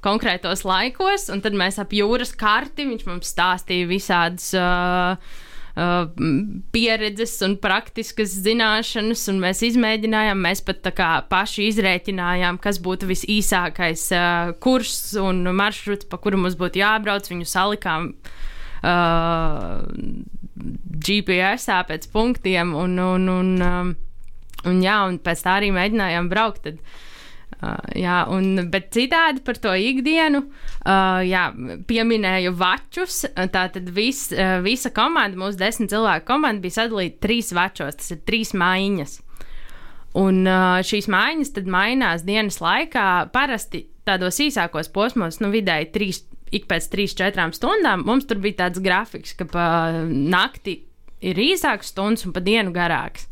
konkrētos 0.04 0.66
laikos, 0.68 1.30
un 1.32 1.40
tad 1.44 1.56
mēs 1.56 1.80
ap 1.80 1.94
jūras 1.96 2.34
karti 2.36 2.88
viņš 2.90 3.08
mums 3.08 3.32
stāstīja 3.32 3.88
visādas. 3.88 4.50
Uh, 4.58 5.42
Uh, 5.74 6.06
pieredzes 6.70 7.32
un 7.42 7.56
praktiskas 7.58 8.30
zināšanas, 8.44 9.24
un 9.32 9.40
mēs 9.42 9.62
izmēģinājām, 9.66 10.38
mēs 10.46 10.60
pat 10.62 10.86
kā 10.94 11.08
paši 11.26 11.66
izrēķinājām, 11.72 12.60
kas 12.62 12.78
būtu 12.82 13.08
visīsākais 13.10 14.04
uh, 14.14 14.52
kurs 14.62 15.16
un 15.18 15.42
maršruts, 15.50 16.06
pa 16.06 16.20
kuru 16.22 16.38
mums 16.44 16.54
būtu 16.60 16.78
jābrauc. 16.78 17.26
Viņu 17.26 17.48
salikām 17.50 18.12
uh, 18.14 19.82
GPS 21.08 21.66
pēc 21.90 22.06
punktiem, 22.14 22.70
un, 22.78 22.94
un, 23.02 23.26
un, 23.34 23.50
um, 23.58 23.90
un, 24.62 24.78
jā, 24.84 25.00
un 25.10 25.18
pēc 25.26 25.42
tā 25.42 25.58
arī 25.58 25.74
mēģinājām 25.74 26.30
braukt. 26.30 26.68
Tad, 26.68 26.78
Uh, 26.78 27.13
jā, 27.98 28.18
un, 28.32 28.68
bet 28.72 28.90
citādi 28.94 29.42
par 29.44 29.58
to 29.62 29.72
ikdienu, 29.78 30.44
uh, 30.46 31.20
jā, 31.24 31.46
pieminēju 31.88 32.54
vačus. 32.58 33.24
Tā 33.34 33.66
tad 33.74 33.90
vis, 33.94 34.26
uh, 34.34 34.58
visa 34.64 34.92
komanda, 34.94 35.38
mūsu 35.40 35.60
desmit 35.60 35.92
cilvēku 35.94 36.28
komanda, 36.30 36.62
bija 36.64 36.80
sadalīta 36.82 37.22
trīs 37.26 37.52
vačos. 37.56 37.98
Tas 38.00 38.14
ir 38.14 38.22
trīs 38.26 38.54
maiņas. 38.56 39.18
Un 40.20 40.44
uh, 40.46 40.78
šīs 40.86 41.10
maiņas 41.10 41.56
tad 41.56 41.70
mainās 41.70 42.22
dienas 42.26 42.60
laikā. 42.62 43.08
Parasti 43.34 43.86
tādos 44.06 44.38
īsākos 44.44 44.90
posmos, 44.94 45.40
nu, 45.42 45.50
vidēji 45.54 45.90
trīs, 45.94 46.22
ik 46.54 46.68
pēc 46.70 46.88
3-4 46.92 47.56
stundām, 47.56 48.04
mums 48.06 48.28
tur 48.28 48.38
bija 48.42 48.64
tāds 48.64 48.82
grafiks, 48.84 49.34
ka 49.38 49.48
pa 49.48 49.66
nakti 50.04 50.82
ir 51.24 51.40
īsāks 51.40 51.92
stundas 51.94 52.26
un 52.28 52.34
pa 52.36 52.42
dienu 52.44 52.74
garāks. 52.74 53.28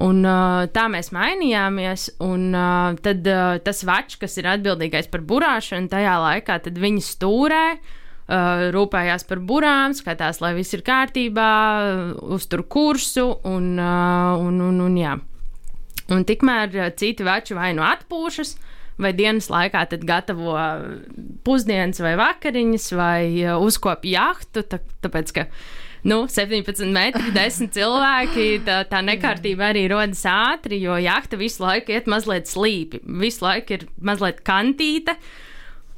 Un, 0.00 0.22
uh, 0.24 0.64
tā 0.72 0.86
mēs 0.88 1.10
mainījāmies, 1.12 2.06
un 2.24 2.46
uh, 2.56 2.94
tad 3.04 3.26
uh, 3.28 3.58
tas 3.60 3.82
vačs, 3.84 4.16
kas 4.20 4.38
ir 4.40 4.48
atbildīgais 4.54 5.10
par 5.12 5.20
burāšanu, 5.28 5.90
tajā 5.92 6.14
laikā 6.22 6.56
viņi 6.64 7.04
stūrē, 7.04 7.64
uh, 7.76 8.70
rūpējās 8.72 9.26
par 9.28 9.42
burām, 9.44 9.92
skatās, 9.96 10.40
lai 10.40 10.54
viss 10.56 10.72
ir 10.72 10.84
kārtībā, 10.86 11.50
uztur 12.24 12.64
kursu 12.64 13.28
un, 13.44 13.74
uh, 13.76 14.32
un, 14.40 14.62
un, 14.64 14.80
un 14.88 14.96
jā. 14.96 15.18
Un 16.12 16.24
tikmēr 16.24 16.72
uh, 16.78 16.88
citi 16.96 17.28
veči 17.28 17.58
vai 17.58 17.74
nu 17.76 17.84
atpūšas, 17.84 18.56
vai 19.02 19.12
dienas 19.16 19.50
laikā 19.52 19.84
gatavo 20.08 20.56
pusdienas 21.44 22.00
vai 22.00 22.16
vakariņas, 22.16 22.90
vai 22.96 23.22
uh, 23.44 23.60
uzkopja 23.60 24.24
jahtu, 24.24 24.64
tā, 24.64 24.80
tāpēc 25.04 25.36
ka 25.36 25.48
nu, 26.02 26.24
17 26.30 26.90
metri, 26.92 27.30
10 27.34 27.70
cilvēki. 27.76 28.48
Tā, 28.66 28.82
tā 28.90 29.02
nekārtība 29.06 29.70
arī 29.70 29.86
rodas 29.92 30.24
ātri, 30.28 30.82
jo 30.82 30.98
jahta 31.02 31.38
visu 31.40 31.62
laiku 31.64 31.94
iet 31.94 32.10
mazliet 32.10 32.50
slīpi, 32.50 33.02
visu 33.22 33.46
laiku 33.46 33.78
ir 33.78 33.88
mazliet 34.02 34.42
kantīta. 34.46 35.16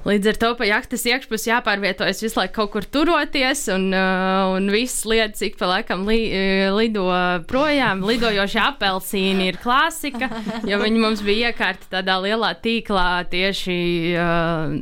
Līdz 0.04 0.28
ar 0.34 0.36
to 0.36 0.48
pa 0.58 0.66
jahtas 0.68 1.06
iekšpusē 1.08 1.48
jāpārvietojas 1.48 2.18
visu 2.20 2.36
laiku 2.36 2.58
kaut 2.58 2.74
kur 2.74 2.84
turoties, 2.92 3.62
un, 3.72 3.86
uh, 3.96 4.52
un 4.52 4.68
visas 4.68 5.06
lietas 5.08 5.40
ik 5.46 5.56
pa 5.56 5.70
laikam 5.70 6.04
li, 6.04 6.18
uh, 6.28 6.74
lido 6.76 7.06
projām. 7.48 8.04
Lidojošie 8.04 8.60
apelsīni 8.66 9.48
ir 9.48 9.60
klasika, 9.62 10.28
jo 10.68 10.82
viņi 10.82 11.00
mums 11.00 11.24
bija 11.24 11.54
iekārti 11.54 11.88
tādā 11.96 12.18
lielā 12.20 12.52
tīklā 12.60 13.24
tieši 13.32 13.80
uh, 14.20 14.76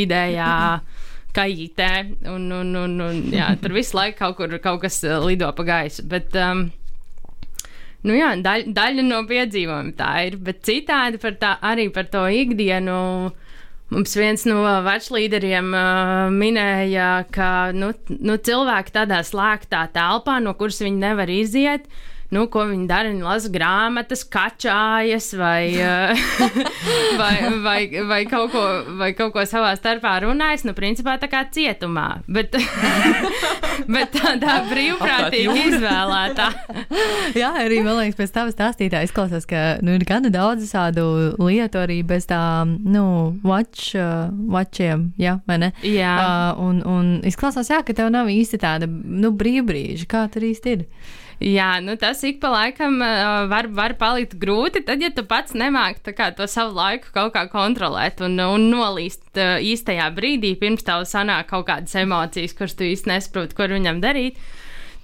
vidējā 0.00 0.54
kaitē. 1.34 1.90
Un, 2.30 2.48
un, 2.54 2.72
un, 2.84 2.96
un, 3.04 3.20
jā, 3.34 3.50
tur 3.60 3.74
visu 3.76 3.98
laiku 3.98 4.18
kaut, 4.20 4.38
kur, 4.38 4.56
kaut 4.62 4.82
kas 4.84 5.00
uh, 5.06 5.18
lido 5.24 5.50
pa 5.56 5.66
gaisu. 5.66 6.04
Bet, 6.10 6.34
um, 6.38 6.66
nu 8.06 8.18
jā, 8.18 8.34
daļ, 8.44 8.68
daļa 8.76 9.06
no 9.06 9.22
piedzīvojuma 9.30 9.96
tā 9.98 10.10
ir. 10.28 10.38
Bet 10.44 10.62
citādi 10.66 11.20
par 11.22 11.38
tā, 11.40 11.56
arī 11.64 11.88
par 11.94 12.10
to 12.12 12.26
ikdienu. 12.42 12.98
Mums 13.94 14.14
viens 14.16 14.42
no 14.48 14.62
veclīderiem 14.82 15.68
uh, 15.76 16.32
minēja, 16.32 17.10
ka 17.34 17.70
nu, 17.76 17.92
nu, 18.16 18.38
cilvēki 18.40 18.94
tādā 18.94 19.20
slēgtā 19.26 19.84
telpā, 19.94 20.40
no 20.42 20.54
kuras 20.58 20.80
viņi 20.82 21.02
nevar 21.02 21.30
iziet, 21.30 21.84
nu, 22.32 22.46
ko 22.52 22.64
viņi 22.70 22.86
dara. 22.88 23.10
Viņi 23.12 23.24
lasa 23.24 23.50
grāmatas, 23.52 24.24
kačājas 24.24 25.30
vai, 25.38 25.74
uh, 25.76 26.24
vai, 27.20 27.34
vai, 27.64 27.78
vai, 28.08 28.20
kaut 28.30 28.52
ko, 28.54 28.64
vai 28.98 29.12
kaut 29.16 29.34
ko 29.34 29.44
savā 29.48 29.74
starpā 29.78 30.16
runājas. 30.24 30.64
Nu, 30.68 30.74
principā 30.76 31.16
tā 31.20 31.28
kā 31.32 31.44
cietumā, 31.54 32.06
bet, 32.26 32.56
bet 33.94 34.14
tādā 34.14 34.60
brīvprātīgi 34.70 35.68
izvēlētā. 35.70 36.48
Jā, 37.36 37.52
arī 37.64 37.80
man 37.84 38.00
liekas, 38.00 38.18
pēc 38.20 38.34
tava 38.34 38.54
stāstītā 38.54 39.04
izklausās, 39.06 39.48
ka 39.50 39.64
nu, 39.84 39.96
ir 39.98 40.06
gana 40.08 40.32
daudz 40.34 40.70
tādu 40.74 41.06
lietu 41.40 41.82
arī 41.82 42.00
bez 42.06 42.28
tām, 42.30 42.78
nu, 42.86 43.04
watch, 43.46 43.94
uh, 43.98 44.30
watchiem, 44.50 45.10
jā? 45.20 45.38
Jā. 45.84 46.14
Uh, 46.14 46.64
un, 46.64 46.80
un 46.88 47.12
izklausās, 47.26 47.70
jā, 47.72 47.82
ka 47.86 47.96
tev 47.96 48.10
nav 48.14 48.30
īsti 48.32 48.60
tāda, 48.62 48.88
nu, 48.88 49.32
brīvbrīža. 49.34 50.08
Kā 50.10 50.26
tur 50.32 50.46
īsti 50.46 50.74
ir? 50.76 50.86
Jā, 51.42 51.80
nu 51.82 51.96
tas 51.98 52.20
ik 52.26 52.38
pa 52.42 52.52
laikam 52.52 53.00
uh, 53.02 53.44
var, 53.50 53.66
var 53.74 53.96
palikt 53.98 54.36
grūti, 54.40 54.84
tad, 54.86 55.02
ja 55.02 55.10
tu 55.14 55.24
pats 55.26 55.56
nemāki 55.58 56.14
kā, 56.14 56.30
to 56.36 56.46
savu 56.50 56.76
laiku 56.76 57.10
kaut 57.14 57.34
kā 57.34 57.46
kontrolēt 57.50 58.22
un, 58.24 58.38
un 58.38 58.68
nolīst 58.70 59.40
uh, 59.40 59.56
īstajā 59.58 60.06
brīdī, 60.14 60.54
pirms 60.60 60.86
tev 60.86 61.02
sanāk 61.10 61.50
kaut 61.50 61.66
kādas 61.70 61.96
emocijas, 61.98 62.54
kuras 62.54 62.78
tu 62.78 62.86
īsti 62.86 63.10
nesaproti, 63.10 63.56
ko 63.56 63.66
ar 63.66 63.74
viņam 63.74 63.98
darīt. 64.04 64.38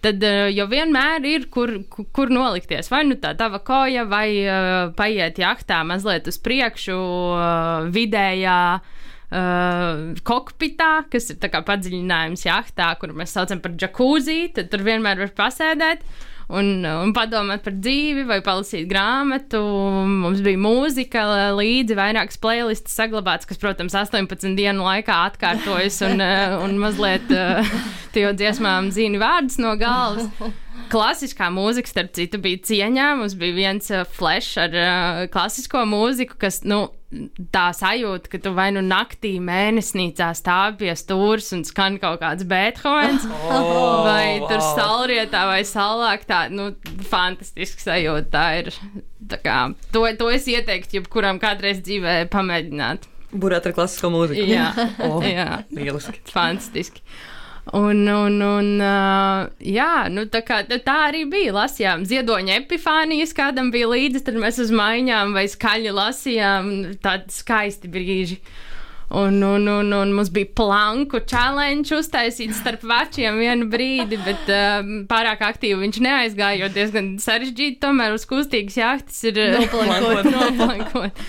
Tad 0.00 0.22
jau 0.24 0.64
vienmēr 0.64 1.26
ir, 1.28 1.42
kur, 1.52 1.74
kur, 1.92 2.06
kur 2.16 2.30
nolikties. 2.32 2.86
Vai 2.88 3.02
nu 3.04 3.18
tā 3.20 3.34
tava 3.36 3.58
koja, 3.60 4.06
vai 4.08 4.28
uh, 4.46 4.94
paiet 4.96 5.36
jachtā 5.42 5.82
mazliet 5.84 6.30
uz 6.30 6.38
priekšu, 6.40 6.96
uh, 6.96 7.90
vidējā 7.92 8.62
uh, 8.78 8.99
kokpitā, 9.30 10.90
kas 11.10 11.30
ir 11.30 11.38
padziļinājums 11.38 12.46
jachtā, 12.48 12.90
kur 12.98 13.14
mēs 13.14 13.36
saucam 13.36 13.62
par 13.62 13.76
jacuzzi. 13.78 14.50
Tad 14.56 14.72
tur 14.72 14.82
vienmēr 14.86 15.22
var 15.22 15.32
pasēdēt. 15.44 16.04
Un, 16.50 16.82
un 16.82 17.12
padomāt 17.14 17.62
par 17.62 17.76
dzīvi, 17.78 18.24
vai 18.26 18.40
palasīt 18.42 18.88
grāmatu. 18.90 19.60
Mums 20.10 20.40
bija 20.42 20.58
mūzika 20.58 21.22
līdzi, 21.54 21.94
vairākas 21.94 22.40
playlists 22.42 22.96
saglabāts, 22.98 23.46
kas, 23.46 23.60
protams, 23.62 23.94
18 23.94 24.56
dienu 24.58 24.82
laikā 24.82 25.20
atkārtojas 25.28 26.00
un, 26.08 26.18
uh, 26.24 26.56
un 26.64 26.74
mazliet 26.82 27.30
uh, 27.30 27.70
tie 28.16 28.26
dziesmām 28.34 28.90
zina 28.94 29.22
vārdus 29.22 29.60
no 29.62 29.76
galvas. 29.78 30.26
Klasiskā 30.90 31.48
mūzika, 31.54 31.90
starp 31.90 32.14
citu, 32.16 32.40
bija 32.42 32.60
cieņā. 32.66 33.10
Mums 33.20 33.36
bija 33.38 33.54
viens 33.56 33.90
uh, 33.94 34.02
flash 34.16 34.56
ar 34.60 34.74
uh, 34.74 35.20
klasisko 35.32 35.84
mūziku, 35.86 36.34
kas, 36.42 36.60
nu, 36.66 36.88
tā 37.54 37.68
sajūta, 37.74 38.30
ka 38.30 38.38
tu 38.42 38.52
vai 38.54 38.68
nu 38.74 38.82
naktī 38.86 39.32
mēnesnīcā 39.42 40.28
stāvi 40.38 40.84
pie 40.84 40.94
stūres 40.98 41.48
un 41.56 41.64
skan 41.66 41.98
kaut 42.02 42.20
kāds 42.22 42.46
Beethovens, 42.50 43.26
Oh, 43.50 44.02
vai 44.06 44.38
tur 44.44 44.58
wow. 44.58 44.74
saulrietā 44.78 45.44
vai 45.50 45.62
salāk. 45.66 46.26
Tā, 46.30 46.44
nu, 46.54 46.72
fantastiski 47.10 47.86
sajūta. 47.86 48.28
Tā 48.34 48.44
ir. 48.62 48.72
Tā 49.30 49.38
kā, 49.44 49.56
to, 49.94 50.02
to 50.18 50.30
es 50.34 50.46
ieteiktu, 50.50 51.00
jebkuram 51.00 51.38
kādreiz 51.42 51.78
dzīvē 51.86 52.24
pamēģināt. 52.32 53.06
Burāt 53.30 53.68
ar 53.70 53.74
klasisko 53.76 54.08
mūziku. 54.10 54.42
Jā, 54.50 54.70
Oh, 55.06 55.20
jā. 55.22 55.60
lieliski. 55.70 56.18
fantastiski. 56.34 57.04
Un, 57.72 58.02
un, 58.08 58.40
un 58.42 58.80
uh, 58.82 59.44
jā, 59.62 60.08
nu, 60.10 60.24
tā, 60.26 60.40
kā, 60.42 60.64
tā, 60.66 60.96
arī 61.06 61.22
bija. 61.30 61.52
Lasījām 61.54 62.02
ziedoņa 62.08 62.56
epifānijas, 62.64 63.34
kādam 63.36 63.70
bija 63.70 63.92
līdzi, 63.92 64.24
tad 64.26 64.40
mēs 64.42 64.58
uz 64.64 64.72
maiņām 64.74 65.36
vai 65.36 65.44
skaļi 65.50 65.92
lasījām. 65.94 66.72
Tādi 67.04 67.30
skaisti 67.36 67.90
brīži. 67.92 68.40
Un, 69.10 69.38
un, 69.42 69.66
un, 69.66 69.88
un 69.94 70.12
mums 70.14 70.28
bija 70.34 70.50
planku 70.54 71.18
challenge 71.30 71.94
uztaisīts 71.96 72.60
starp 72.62 72.84
večiem 72.86 73.38
vienu 73.42 73.66
brīdi, 73.70 74.18
bet 74.22 74.50
uh, 74.54 74.82
pārāk 75.10 75.42
aktīvi 75.46 75.80
viņš 75.80 76.02
neaizgāja, 76.06 76.60
jo 76.64 76.68
diezgan 76.74 77.16
sarežģīti 77.22 77.80
tomēr 77.82 78.14
uz 78.14 78.26
kustīgas 78.30 78.78
jahtas 78.78 79.18
ir 79.26 79.42
uh, 79.46 79.56
Noplankot. 79.58 80.30
noplankot. 80.30 81.26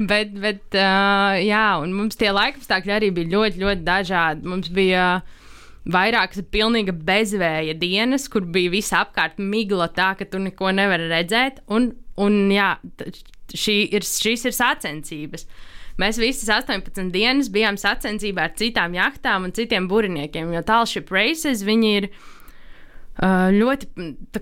Bet, 0.00 0.32
bet 0.32 0.80
uh, 0.80 1.36
jā, 1.44 1.66
un 1.82 1.92
mums 1.92 2.16
tie 2.16 2.32
laikapstākļi 2.32 2.96
arī 2.96 3.12
bija 3.16 3.34
ļoti, 3.34 3.60
ļoti 3.66 3.84
dažādi. 3.84 4.48
Mums 4.48 4.72
bija 4.72 5.20
vairākas 5.88 6.44
pilnīga 6.52 6.92
bezvēja 6.92 7.74
dienas, 7.78 8.28
kur 8.28 8.44
bija 8.44 8.72
viss 8.72 8.94
apkārt 8.96 9.40
migla 9.40 9.88
tā, 9.94 10.12
ka 10.18 10.26
tu 10.28 10.40
neko 10.42 10.72
nevari 10.76 11.08
redzēt. 11.10 11.62
Un, 11.72 11.92
un 12.20 12.40
jā, 12.52 12.74
šī 13.54 13.76
ir, 13.96 14.06
šīs 14.06 14.48
ir 14.50 14.56
sacensības. 14.56 15.46
Mēs 16.00 16.20
visas 16.20 16.48
18 16.62 17.10
dienas 17.12 17.50
bijām 17.52 17.76
sacensībā 17.80 18.48
ar 18.48 18.56
citām 18.56 18.94
jachtām 18.96 19.48
un 19.48 19.56
citiem 19.56 19.88
buriniekiem, 19.90 20.52
jo 20.54 20.62
tālšip 20.64 21.10
races 21.12 21.64
viņi 21.66 21.90
ir 21.98 22.08
uh, 22.10 23.50
ļoti, 23.52 23.90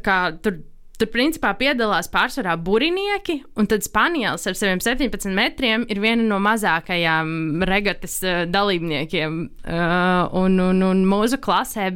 kā 0.05 0.19
tur 0.43 0.61
Tur 0.99 1.07
principā 1.15 1.53
piedalās 1.55 2.09
pārsvarā 2.11 2.57
burinieki, 2.59 3.37
un 3.55 3.69
tad 3.71 3.85
Spānijas 3.87 4.49
ar 4.51 4.57
saviem 4.59 4.81
17 4.83 5.31
metriem 5.31 5.85
ir 5.87 6.01
viena 6.03 6.25
no 6.27 6.41
mazākajām 6.43 7.63
regatas 7.71 8.17
uh, 8.27 8.41
dalībniekiem. 8.51 9.37
Uh, 9.63 10.25
un, 10.41 10.57
un, 10.59 10.83
un 10.83 11.05
mūsu 11.07 11.39
klasē 11.39 11.93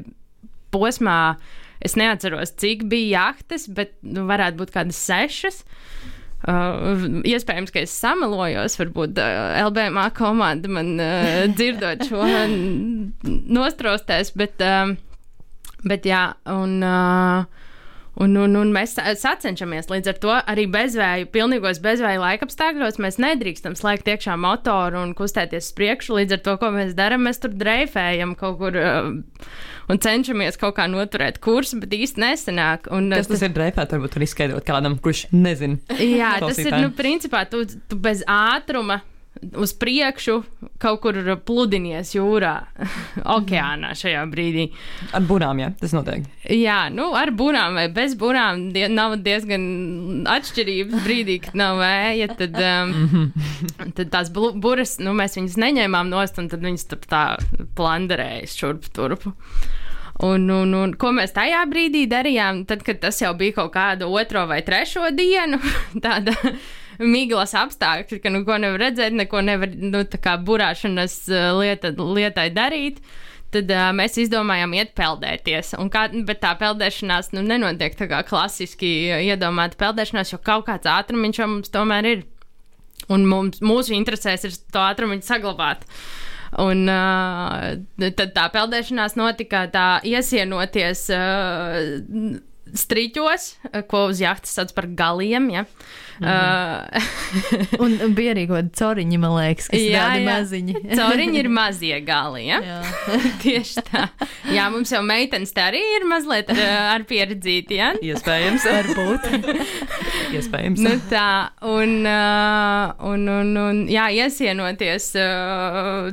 posmā 0.70 1.34
es 1.82 1.98
neatceros, 1.98 2.54
cik 2.62 2.84
bija 2.92 3.24
jahtas, 3.24 3.66
bet 3.74 3.96
nu, 4.06 4.22
varētu 4.28 4.60
būt 4.60 4.70
kādas 4.76 5.02
sešas. 5.02 5.64
Uh, 6.46 7.22
iespējams, 7.26 7.74
ka 7.74 7.82
es 7.82 7.96
samalojos, 7.98 8.78
varbūt 8.78 9.18
uh, 9.18 9.58
LBMA 9.64 10.06
komanda 10.14 10.70
man 10.70 10.94
uh, 11.02 11.42
dzirdot 11.50 12.06
šo 12.06 12.22
nostrostēs, 13.26 14.30
bet, 14.38 14.62
uh, 14.62 14.94
bet 15.82 16.06
jā, 16.06 16.28
un. 16.54 16.78
Uh, 16.86 17.68
Un, 18.20 18.34
un, 18.36 18.56
un 18.60 18.72
mēs 18.74 18.98
sacenšamies 18.98 19.88
līdz 19.88 20.10
ar 20.12 20.18
to 20.20 20.32
arī 20.36 20.66
bezvēju, 20.70 21.30
pilnīgos 21.32 21.80
bezvēju 21.84 22.20
laikapstākļos. 22.20 22.98
Mēs 23.00 23.16
nedrīkstam 23.22 23.76
slēgt 23.78 24.10
iekšā 24.12 24.36
motoru 24.40 25.00
un 25.00 25.14
kustēties 25.16 25.70
uz 25.70 25.76
priekšu. 25.78 26.18
Līdz 26.20 26.36
ar 26.36 26.42
to, 26.44 26.56
ko 26.60 26.72
mēs 26.74 26.92
darām, 26.98 27.24
mēs 27.24 27.40
tur 27.40 27.54
dreifējam 27.56 28.34
kaut 28.36 28.58
kur 28.60 28.76
uh, 28.76 29.08
un 29.88 30.02
cenšamies 30.02 30.60
kaut 30.60 30.76
kā 30.76 30.86
noturēt 30.92 31.40
kursu, 31.42 31.80
bet 31.80 31.96
īsti 31.96 32.20
nesenāk. 32.20 32.90
Un, 32.92 33.08
Kas 33.14 33.30
tas, 33.30 33.38
tas 33.38 33.46
ir 33.48 33.56
dreifēt? 33.56 33.96
Varbūt 33.96 34.18
var 34.18 34.26
izskaidrot 34.28 34.68
kādam, 34.68 34.98
kurš 35.00 35.24
nezina. 35.32 35.80
Jā, 35.96 36.36
tas 36.44 36.60
ir, 36.60 36.76
nu, 36.84 36.92
principā, 36.96 37.46
tu, 37.48 37.64
tu 37.88 37.96
bez 37.96 38.20
ātruma 38.28 39.00
uz 39.56 39.72
priekšu, 39.74 40.36
kaut 40.82 41.00
kur 41.02 41.16
pludinies 41.46 42.14
jūrā, 42.14 42.54
okeānā 43.36 43.92
šajā 43.98 44.22
brīdī. 44.30 44.68
Ar 45.16 45.26
burām, 45.26 45.62
jā, 45.62 45.72
tas 45.80 45.94
notiek. 45.96 46.26
Jā, 46.46 46.86
nu, 46.94 47.10
ar 47.18 47.32
burām 47.36 47.78
vai 47.78 47.88
bez 47.92 48.14
burām 48.18 48.68
die, 48.74 48.86
nav 48.92 49.18
diezgan 49.24 49.64
atšķirības 50.30 51.04
brīdī, 51.06 51.38
kad 51.46 51.58
nav 51.58 51.82
vēja. 51.82 52.30
Tad, 52.38 52.58
um, 52.62 53.30
tad 53.98 54.12
tās 54.14 54.32
buras, 54.32 54.98
nu, 55.02 55.14
mēs 55.18 55.38
viņas 55.38 55.58
neņēmām 55.62 56.12
nost, 56.12 56.38
un 56.42 56.50
tad 56.52 56.64
viņas 56.64 56.88
tā 57.08 57.24
planderēja 57.78 58.50
šurp 58.52 58.90
turpu. 58.94 59.34
Un, 60.22 60.44
un, 60.52 60.74
un 60.76 60.92
ko 61.00 61.10
mēs 61.16 61.32
tajā 61.34 61.64
brīdī 61.70 62.04
darījām, 62.10 62.62
tad, 62.68 62.84
kad 62.86 63.00
tas 63.02 63.18
jau 63.22 63.32
bija 63.38 63.56
kaut 63.62 63.72
kādu 63.74 64.10
otro 64.12 64.44
vai 64.46 64.60
trešo 64.62 65.08
dienu, 65.16 65.58
tāda 66.04 66.36
miglas 67.00 67.54
apstākļi, 67.58 68.20
ka 68.22 68.32
nu, 68.32 68.42
ko 68.46 68.58
nevar 68.60 68.86
redzēt, 68.88 69.14
neko 69.16 69.42
nevar 69.44 69.72
nu, 69.76 70.02
burāšanas 70.46 71.18
uh, 71.30 71.50
lieta, 71.58 71.92
lietai 71.96 72.48
darīt. 72.54 73.02
Tad 73.52 73.68
uh, 73.68 73.90
mēs 73.96 74.16
izdomājām 74.20 74.72
iet 74.78 74.94
peldēties. 74.96 75.74
Kā, 75.92 76.06
bet 76.28 76.42
tā 76.44 76.54
peldēšanās 76.60 77.32
nu, 77.36 77.44
nenotiek 77.44 77.96
tā 77.98 78.08
kā 78.10 78.22
klasiski 78.28 78.92
iedomāta 79.28 79.78
peldēšanās, 79.80 80.32
jo 80.32 80.40
kaut 80.42 80.66
kāds 80.70 80.88
ātrumiņš 80.88 81.42
mums 81.46 81.72
tomēr 81.72 82.08
ir. 82.08 82.26
Un 83.12 83.26
mums, 83.26 83.58
mūsu 83.64 83.96
interesēs 83.96 84.46
ir 84.46 84.54
to 84.72 84.80
ātrumu 84.80 85.18
saglabāt. 85.26 85.84
Un 86.62 86.84
uh, 86.92 87.72
tad 88.02 88.32
tā 88.36 88.46
peldēšanās 88.52 89.16
notika 89.20 89.66
tā 89.72 89.86
iesienoties. 90.06 91.06
Uh, 91.12 92.40
striķos, 92.72 93.48
ko 93.90 94.06
uz 94.10 94.22
jahtas 94.22 94.54
sauc 94.56 94.72
par 94.76 94.90
galiem. 94.98 95.50
Ja? 95.52 95.66
Mm 96.22 96.28
uh, 96.28 97.80
un 97.82 98.14
bija 98.14 98.34
arī 98.34 98.44
kaut 98.46 98.58
kādi 98.58 98.72
coriņi, 98.78 99.18
man 99.18 99.32
liekas, 99.34 99.68
kas 99.72 99.80
ir 99.80 99.94
tādi 99.96 100.26
maziņi. 100.26 100.74
coriņi 100.92 101.40
ir 101.40 101.48
mazie 101.58 101.98
gali. 102.06 102.44
Ja? 102.46 102.60
Jā. 102.62 102.76
Tieši 103.42 103.84
tā. 103.88 104.04
Jā, 104.52 104.68
mums 104.70 104.92
jau 104.92 105.00
meitenes 105.06 105.54
tā 105.56 105.70
arī 105.72 105.80
ir 105.96 106.06
mazliet 106.06 106.52
ar, 106.52 106.60
ar 106.92 107.06
pieredzīti. 107.08 107.80
Ja? 107.80 107.90
Iespējams, 107.98 108.68
varbūt. 108.76 109.26
Iespējams. 110.36 110.84
Nu, 110.84 110.94
tā, 111.10 111.30
un, 111.66 111.96
uh, 112.06 112.92
un, 113.08 113.26
un, 113.40 113.56
un 113.64 113.82
jā, 113.90 114.06
iesienoties 114.22 115.14
uh, 115.18 116.12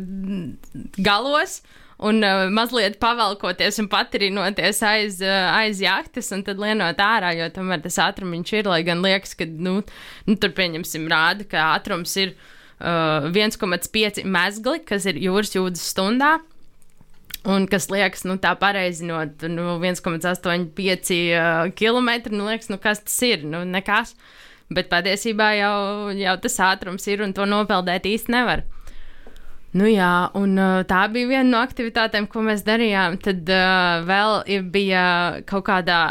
galos 0.97 1.59
un 1.99 2.23
uh, 2.23 2.45
mazliet 2.53 2.95
pavalkoties 3.01 3.79
un 3.81 3.89
patrinoties 3.91 4.79
aiz, 4.87 5.19
uh, 5.23 5.49
aiz 5.57 5.81
jahtas 5.83 6.31
un 6.35 6.45
tad 6.47 6.61
lienot 6.61 7.01
ārā, 7.03 7.33
jo 7.35 7.49
tomēr 7.55 7.83
tas 7.83 7.99
ātrums 8.03 8.53
ir, 8.55 8.69
lai 8.71 8.81
gan 8.87 9.03
liekas, 9.03 9.35
ka, 9.39 9.47
nu, 9.49 9.81
nu 10.27 10.37
tur 10.39 10.53
pieņemsim 10.55 11.09
rāda, 11.11 11.47
ka 11.49 11.73
ātrums 11.75 12.15
ir 12.21 12.35
uh, 12.79 13.27
1,5 13.35 14.23
mezgli, 14.23 14.79
kas 14.87 15.09
ir 15.11 15.19
jūras 15.19 15.55
jūdzes 15.57 15.91
stundā. 15.95 16.37
Un 17.47 17.69
kas 17.71 17.87
liekas, 17.87 18.25
nu, 18.27 18.35
tā 18.41 18.51
pareizinot, 18.59 19.45
nu, 19.47 19.77
1,85 19.79 21.13
uh, 21.39 21.69
km, 21.71 22.09
nu, 22.35 22.47
liekas, 22.49 22.67
nu, 22.71 22.79
kas 22.83 23.03
tas 23.05 23.15
ir? 23.27 23.45
Nu, 23.47 23.63
nekas. 23.67 24.11
Bet 24.69 24.89
patiesībā 24.91 25.53
jau, 25.57 25.77
jau 26.19 26.35
tas 26.43 26.59
ātrums 26.67 27.07
ir 27.09 27.23
un 27.25 27.31
to 27.33 27.47
nopeldēt 27.49 28.05
īsti 28.05 28.35
nevar. 28.35 28.67
Nu 29.77 29.85
jā, 29.85 30.29
un 30.37 30.57
uh, 30.57 30.79
tā 30.89 31.03
bija 31.13 31.29
viena 31.29 31.45
no 31.51 31.59
aktivitātēm, 31.61 32.25
ko 32.31 32.41
mēs 32.45 32.63
darījām. 32.65 33.19
Tad 33.21 33.49
uh, 33.53 33.99
vēl 34.07 34.63
bija 34.73 35.03
kaut 35.49 35.67
kādā 35.69 36.01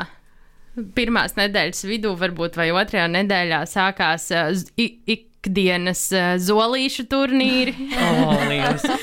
pirmās 0.95 1.35
nedēļas 1.39 1.87
vidū, 1.89 2.13
varbūt 2.19 2.59
vai 2.59 2.71
otrajā 2.71 3.09
nedēļā 3.11 3.65
sākās 3.67 4.29
uh, 4.31 4.53
ikdienas 4.79 6.05
uh, 6.15 6.29
zolīšu 6.43 7.09
turnīri. 7.11 7.75
oh, 8.05 8.47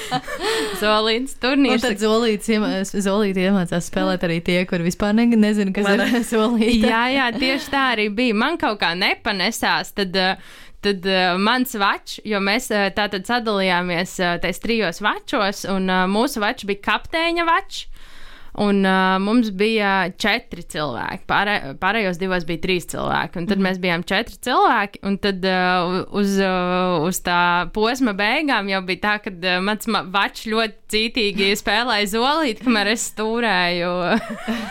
Zolīts 0.84 1.36
turnīrs. 1.42 1.82
Un 1.82 1.86
tad 1.90 2.04
zolīts, 2.04 2.52
iemā, 2.56 2.72
zolīti 2.88 3.48
iemācās 3.50 3.90
spēlēt 3.92 4.24
arī 4.28 4.40
tie, 4.46 4.62
kur 4.70 4.84
vispār 4.86 5.16
ne, 5.18 5.28
nezinu, 5.36 5.76
kas 5.76 5.90
Man... 5.90 6.06
ir 6.08 6.28
zolīti. 6.34 6.80
jā, 6.88 7.08
jā, 7.18 7.32
tieši 7.36 7.74
tā 7.74 7.90
arī 7.98 8.08
bija. 8.14 8.38
Man 8.46 8.60
kaut 8.62 8.80
kā 8.84 8.94
nepanesās. 8.96 9.92
Tad, 10.00 10.16
uh, 10.16 10.62
Tad 10.86 11.08
uh, 11.10 11.36
mans 11.42 11.74
vačs, 11.82 12.20
jo 12.30 12.38
mēs 12.44 12.70
uh, 12.70 12.88
tātad 12.94 13.26
sadalījāmies 13.26 14.20
uh, 14.22 14.36
tajos 14.44 14.62
trijos 14.62 15.02
vačos, 15.02 15.64
un 15.72 15.90
uh, 15.90 16.04
mūsu 16.12 16.44
vačs 16.44 16.68
bija 16.70 16.84
kapteiņa 16.92 17.46
vačs. 17.48 17.88
Un 18.62 18.86
uh, 18.88 19.18
mums 19.20 19.50
bija 19.52 20.08
četri 20.22 20.64
cilvēki. 20.64 21.26
Pārē, 21.28 21.56
pārējos 21.82 22.20
divos 22.22 22.46
bija 22.48 22.62
trīs 22.64 22.88
cilvēki. 22.88 23.42
Un 23.42 23.50
tad 23.50 23.60
mm. 23.60 23.66
mēs 23.68 23.82
bijām 23.84 24.06
četri 24.08 24.38
cilvēki. 24.48 25.02
Un 25.10 25.18
tad 25.24 25.44
uh, 25.50 25.98
uz, 26.16 26.38
uh, 26.40 27.04
uz 27.04 27.20
tā 27.26 27.40
posma 27.76 28.16
beigām 28.16 28.72
jau 28.72 28.80
bija 28.88 29.02
tā, 29.04 29.16
ka 29.26 29.34
uh, 29.34 29.58
mans 29.66 29.90
vačs 30.14 30.48
ļoti 30.52 30.96
cītīgi 30.96 31.52
spēlēja 31.62 32.14
zolīti, 32.14 32.64
kamēr 32.64 32.94
es 32.94 33.10
stūrēju. 33.12 33.92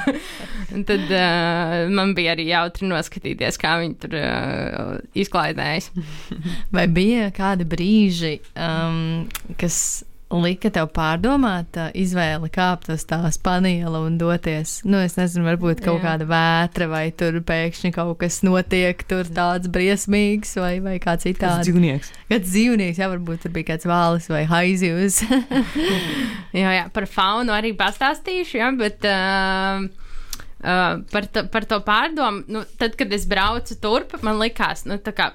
tad 0.89 1.05
uh, 1.13 1.77
man 1.93 2.17
bija 2.17 2.33
arī 2.35 2.49
jautri 2.49 2.89
noskatīties, 2.89 3.61
kā 3.61 3.77
viņi 3.83 4.01
tur 4.01 4.17
uh, 4.19 4.97
izklaidējas. 5.13 5.93
Vai 6.75 6.89
bija 6.89 7.29
kādi 7.37 7.69
brīži, 7.69 8.39
um, 8.57 9.29
kas 9.61 9.79
lika 10.33 10.71
tev 10.73 10.89
pārdomāt 10.97 11.77
izvēli 11.95 12.49
kāpt 12.53 12.89
uz 12.95 13.05
tā 13.09 13.21
spaniela 13.35 14.01
un 14.05 14.17
doties? 14.19 14.79
Nu, 14.87 14.99
es 15.05 15.19
nezinu, 15.19 15.47
varbūt 15.51 15.83
kaut 15.85 16.01
Jā. 16.01 16.15
kāda 16.15 16.29
vētra 16.31 16.89
vai 16.91 17.05
tur 17.17 17.39
pēkšņi 17.47 17.93
kaut 17.95 18.17
kas 18.23 18.41
notiek, 18.47 19.05
tur 19.09 19.29
tāds 19.29 19.71
briesmīgs 19.73 20.57
vai, 20.61 20.79
vai 20.85 20.97
kā 21.03 21.17
citādi. 21.21 21.45
Kāds 21.45 21.69
dzīvnieks. 21.69 22.13
Kāds 22.33 22.51
dzīvnieks, 22.51 23.03
jā, 23.03 23.11
varbūt 23.13 23.45
tur 23.45 23.55
bija 23.55 23.73
kāds 23.75 23.89
vālis 23.91 24.31
vai 24.33 24.45
haizivs. 24.51 25.21
jā, 26.63 26.79
jā, 26.81 26.89
par 26.95 27.09
faunu 27.11 27.55
arī 27.55 27.75
pastāstīšu, 27.79 28.59
jā, 28.63 28.73
bet. 28.81 29.05
Uh, 29.07 29.93
Uh, 30.65 31.03
par, 31.13 31.27
to, 31.29 31.43
par 31.53 31.67
to 31.69 31.77
pārdomu, 31.85 32.41
nu, 32.49 32.63
tad, 32.81 32.95
kad 32.97 33.11
es 33.13 33.27
braucu 33.29 33.77
turp, 33.83 34.15
man 34.25 34.39
likās, 34.41 34.87
nu, 34.89 34.97
kā, 34.97 35.27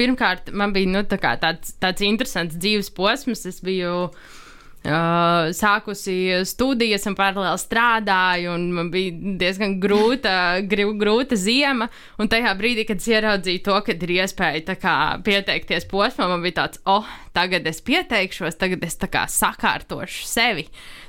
pirmkārt, 0.00 0.48
man 0.56 0.72
bija 0.72 0.88
nu, 0.88 1.02
tā 1.04 1.18
kā, 1.20 1.34
tāds, 1.42 1.74
tāds 1.76 2.06
interesants 2.06 2.56
dzīves 2.56 2.88
posms. 2.96 3.44
Es 3.50 3.60
biju 3.60 4.06
uh, 4.06 4.38
Uh, 4.78 5.48
sākusi 5.58 6.44
studijas 6.46 7.02
un 7.10 7.16
paralēli 7.18 7.58
strādāju, 7.58 8.52
un 8.54 8.68
man 8.76 8.92
bija 8.92 9.10
diezgan 9.40 9.74
grūta, 9.82 10.34
grūta 11.02 11.36
ziema. 11.36 11.88
Un 12.22 12.30
tajā 12.30 12.52
brīdī, 12.56 12.84
kad 12.86 13.02
es 13.02 13.08
ieraudzīju 13.10 13.64
to, 13.66 13.74
ka 13.84 13.96
ir 13.96 14.12
iespēja 14.20 14.76
kā, 14.78 14.94
pieteikties 15.26 15.88
posmam, 15.90 16.30
man 16.30 16.46
bija 16.46 16.60
tāds, 16.60 16.78
oh, 16.86 17.10
tagad 17.34 17.66
es 17.66 17.82
pieteikšos, 17.82 18.56
tagad 18.60 18.86
es 18.86 18.94
kā, 19.02 19.26
sakārtošu 19.26 20.30
sevi. 20.30 20.68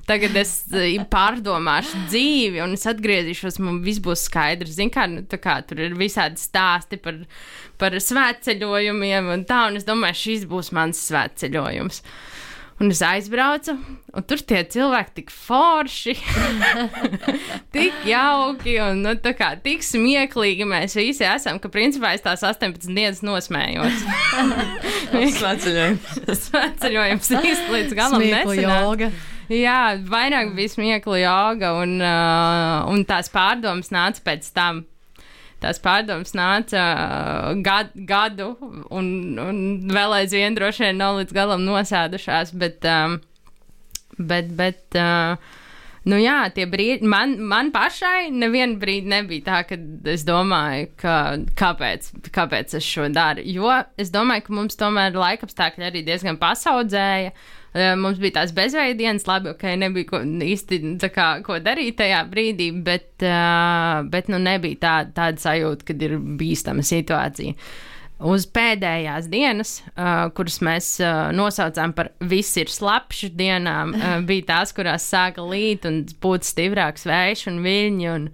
Tagad 0.09 0.33
es 0.41 0.55
pārdomāšu 1.13 2.07
dzīvi, 2.09 2.63
un 2.65 2.73
es 2.73 2.87
atgriezīšos, 2.89 3.61
man 3.61 3.83
viss 3.85 4.01
būs 4.01 4.25
skaidrs. 4.25 4.73
Zin, 4.79 4.89
kā, 4.89 5.05
nu, 5.11 5.21
kā, 5.29 5.59
tur 5.69 5.85
ir 5.85 5.93
visādi 5.99 6.41
stāsti 6.41 6.97
par, 6.97 7.21
par 7.77 7.93
svētceļojumiem, 8.01 9.29
un 9.37 9.45
tā, 9.45 9.67
un 9.69 9.77
es 9.77 9.85
domāju, 9.85 10.21
šis 10.23 10.49
būs 10.49 10.73
mans 10.73 11.05
svētceļojums. 11.11 12.01
Un 12.79 12.93
es 12.93 13.01
aizbraucu, 13.03 13.73
un 14.15 14.23
tur 14.23 14.39
tie 14.47 14.61
cilvēki 14.71 15.11
tik 15.17 15.31
forši, 15.35 16.13
tik 17.75 18.05
jauki 18.07 18.77
un 18.79 19.01
nu, 19.03 19.15
tā 19.19 19.33
kā 19.35 19.49
tik 19.59 19.83
smieklīgi 19.83 20.63
mēs 20.69 20.95
visi 20.95 21.25
esam, 21.27 21.59
ka 21.59 21.71
principā 21.73 22.13
es 22.15 22.23
tās 22.23 22.45
18 22.47 22.87
dienas 22.87 23.19
nosmējos. 23.25 24.05
Sveceļojums. 25.39 26.21
Sveceļojums 26.45 27.33
īsti 27.41 27.75
līdz 27.75 27.97
galam 27.99 28.23
joga. 28.55 29.11
Jā, 29.51 29.81
vairāk 30.07 30.53
bija 30.55 30.71
smieklīgi 30.71 31.25
joga, 31.25 31.73
un, 31.81 31.97
uh, 31.99 32.87
un 32.93 33.03
tās 33.09 33.27
pārdomas 33.33 33.91
nāca 33.91 34.23
pēc 34.23 34.47
tam. 34.55 34.85
Tās 35.59 35.81
pārdomas 35.83 36.31
nāca 36.37 36.83
uh, 36.95 37.49
gad, 37.65 37.91
gadu, 38.07 38.53
un, 38.95 39.09
un 39.43 39.57
vēl 39.91 40.21
aizvien 40.21 40.55
droši 40.55 40.85
vien 40.87 41.01
nav 41.01 41.17
līdz 41.19 41.35
galam 41.35 41.65
nosēdušās, 41.67 42.53
bet, 42.61 42.87
um, 42.87 43.17
bet, 44.15 44.53
bet 44.55 44.99
uh, 44.99 45.35
nu 46.09 46.19
jā, 46.19 46.39
tie 46.55 46.65
brīdi, 46.69 47.07
man, 47.09 47.35
man 47.51 47.71
pašai 47.75 48.29
nevienu 48.33 48.79
brīdi 48.81 49.11
nebija 49.11 49.45
tā, 49.45 49.61
ka 49.69 49.77
es 50.11 50.25
domāju, 50.27 50.89
ka 50.99 51.15
kāpēc, 51.59 52.11
kāpēc 52.35 52.75
es 52.79 52.87
šo 52.87 53.07
daru, 53.13 53.45
jo 53.45 53.71
es 53.99 54.11
domāju, 54.13 54.47
ka 54.47 54.57
mums 54.59 54.79
tomēr 54.79 55.17
laikapstākļi 55.17 55.89
arī 55.91 56.03
diezgan 56.07 56.41
pasaudzēja. 56.41 57.33
Eh, 57.69 57.93
Mums 58.01 58.17
bija 58.17 58.39
tās 58.39 58.53
bezveidienas, 58.57 59.27
labi, 59.29 59.51
ok, 59.53 59.63
nebija 59.77 60.07
ko, 60.09 60.23
īsti 60.25 60.79
kā, 61.13 61.27
ko 61.45 61.59
darīt 61.61 61.99
tajā 61.99 62.23
brīdī, 62.31 62.71
bet, 62.85 63.11
uh, 63.21 63.99
bet 64.09 64.31
nu, 64.33 64.39
nebija 64.41 64.79
tā, 64.81 64.95
tāda 65.13 65.43
sajūta, 65.43 65.85
kad 65.91 66.01
ir 66.07 66.17
bīstama 66.39 66.81
situācija. 66.85 67.53
Uz 68.19 68.43
pēdējās 68.51 69.29
dienas, 69.31 69.77
uh, 69.93 70.27
kuras 70.35 70.57
mēs 70.65 70.91
uh, 70.99 71.29
nosaucām 71.31 71.93
par 71.95 72.09
viss 72.19 72.57
ir 72.59 72.67
slapjš 72.67 73.31
dienām, 73.39 73.93
uh, 73.95 74.17
bija 74.27 74.49
tās, 74.53 74.75
kurās 74.75 75.07
sāka 75.07 75.45
līt 75.47 75.87
un 75.87 76.01
būt 76.19 76.47
stiprāks 76.47 77.07
vējš 77.07 77.47
un 77.53 77.61
viļņi. 77.65 78.15
Un, 78.15 78.31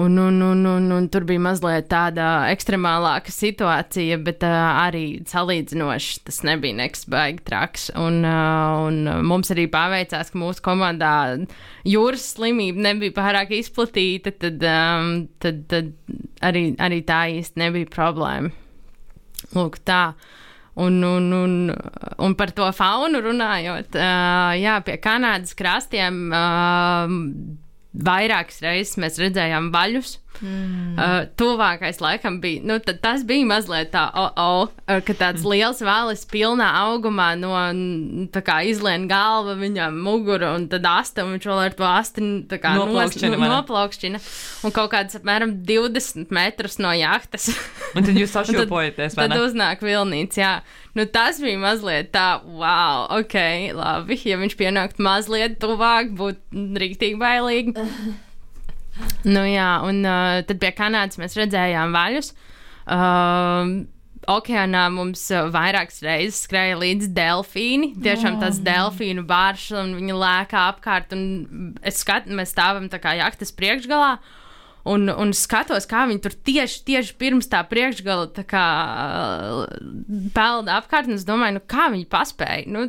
Un, 0.00 0.14
un, 0.22 0.36
un, 0.40 0.60
un, 0.64 0.84
un 0.94 1.06
tur 1.10 1.24
bija 1.26 1.42
mazliet 1.42 1.88
tāda 1.90 2.46
ekstremālāka 2.48 3.32
situācija, 3.34 4.20
bet 4.22 4.46
uh, 4.46 4.54
arī 4.86 5.02
salīdzinoši 5.28 6.20
tas 6.28 6.38
nebija 6.46 6.78
nekas 6.78 7.02
baigi 7.10 7.42
traks. 7.44 7.88
Un, 7.98 8.22
uh, 8.22 8.86
un 8.86 9.26
mums 9.26 9.50
arī 9.52 9.66
paveicās, 9.68 10.30
ka 10.30 10.40
mūsu 10.40 10.62
komandā 10.64 11.12
jūras 11.90 12.30
slimība 12.36 12.86
nebija 12.86 13.18
pārāk 13.18 13.52
izplatīta, 13.58 14.32
tad, 14.46 14.62
um, 14.62 15.12
tad, 15.42 15.66
tad 15.74 15.92
arī, 16.48 16.68
arī 16.80 17.02
tā 17.04 17.24
īsti 17.34 17.66
nebija 17.66 17.90
problēma. 17.90 18.54
Lūk, 19.56 19.80
tā. 19.86 20.02
Un, 20.80 21.00
un, 21.04 21.32
un, 21.34 21.56
un 22.22 22.36
par 22.38 22.52
to 22.56 22.68
faunu 22.72 23.20
runājot, 23.24 23.98
uh, 23.98 24.52
jā, 24.56 24.78
pie 24.86 24.96
Kanādas 25.02 25.56
krastiem. 25.58 26.28
Uh, 26.30 27.58
Vairākas 27.90 28.60
reizes 28.62 28.94
mēs 29.02 29.16
redzējām 29.18 29.72
vaļus. 29.74 30.20
Mm. 30.40 30.94
Uh, 30.94 31.24
tuvākais 31.36 31.98
laikam 32.00 32.38
bija, 32.40 32.62
nu, 32.64 32.76
tas 32.80 33.24
bija 33.28 33.44
mazliet 33.44 33.90
tā, 33.92 34.06
oh, 34.16 34.30
oh, 34.40 35.00
ka 35.04 35.16
tāds 35.18 35.42
liels 35.44 35.82
valis 35.84 36.22
pilnā 36.30 36.68
augumā 36.86 37.32
no, 37.36 37.50
tā 38.32 38.40
kā 38.46 38.60
izlien 38.70 39.04
galva 39.10 39.58
viņam 39.58 39.98
muguru 40.06 40.54
un 40.54 40.68
tad 40.70 40.86
asta, 40.88 41.26
un 41.26 41.34
viņš 41.34 41.50
vēl 41.50 41.62
ar 41.66 41.76
to 41.76 41.88
asti, 41.90 42.24
tā 42.48 42.60
kā 42.62 42.76
Noplaukšķina, 42.78 43.36
ne? 43.36 43.50
noplaukšķina. 43.56 44.22
Un 44.64 44.76
kaut 44.78 44.94
kāds 44.94 45.18
apmēram 45.18 45.58
20 45.66 46.32
metrus 46.32 46.78
no 46.80 46.94
jahtas. 46.96 47.50
Un 47.96 48.04
tad 48.06 48.14
jūs 48.14 48.30
Un 48.54 48.60
tad- 48.62 48.70
Tad 49.34 49.34
uznāk 49.42 49.80
vilnīts, 49.82 50.38
jā. 50.38 50.52
Nu, 50.94 51.06
tas 51.10 51.40
bija 51.42 51.58
mazliet 51.58 52.12
tā, 52.14 52.26
wow, 52.44 53.06
ok, 53.20 53.36
labi. 53.74 54.18
Ja 54.30 54.36
viņš 54.38 54.56
pienāktu 54.60 55.02
mazliet 55.06 55.58
tuvāk, 55.62 56.12
būtu 56.18 56.66
rīktīgi 56.78 57.18
bailīgi. 57.18 57.74
nu, 59.34 59.42
jā, 59.48 59.70
un 59.86 60.04
uh, 60.06 60.40
tad 60.46 60.60
pie 60.62 60.70
Kanādas 60.76 61.18
mēs 61.20 61.34
redzējām 61.40 61.94
vaļus. 61.96 62.32
Uh, 62.90 63.80
Okeānā 64.30 64.82
mums 64.92 65.22
vairākas 65.50 66.02
reizes 66.04 66.42
skrēja 66.44 66.76
līdzi 66.78 67.08
delfīni. 67.16 67.94
Tiešām 68.04 68.36
tas 68.42 68.58
delfīnu 68.62 69.24
bāršs, 69.26 69.70
un 69.80 69.94
viņi 69.96 70.16
lēkā 70.20 70.66
apkārt. 70.74 71.14
un 71.16 71.72
Es 71.82 72.02
skatu, 72.04 72.30
mēs 72.36 72.52
stāvam 72.52 72.90
tā 72.92 73.00
kā 73.02 73.14
jahtas 73.16 73.50
priekšgalā. 73.56 74.18
Un, 74.88 75.10
un 75.12 75.34
skatos, 75.36 75.84
kā 75.88 76.06
viņi 76.08 76.22
tur 76.24 76.32
tieši, 76.48 76.78
tieši 76.88 77.16
pirms 77.20 77.50
tā 77.52 77.60
priekšgala 77.68 78.30
tā 78.36 78.44
kā, 78.48 78.64
pelda 80.36 80.78
apkārt. 80.80 81.10
un 81.10 81.18
Es 81.20 81.26
domāju, 81.28 81.58
nu, 81.58 81.64
kā 81.68 81.90
viņi 81.92 82.06
paspēja. 82.10 82.64
Nu, 82.70 82.86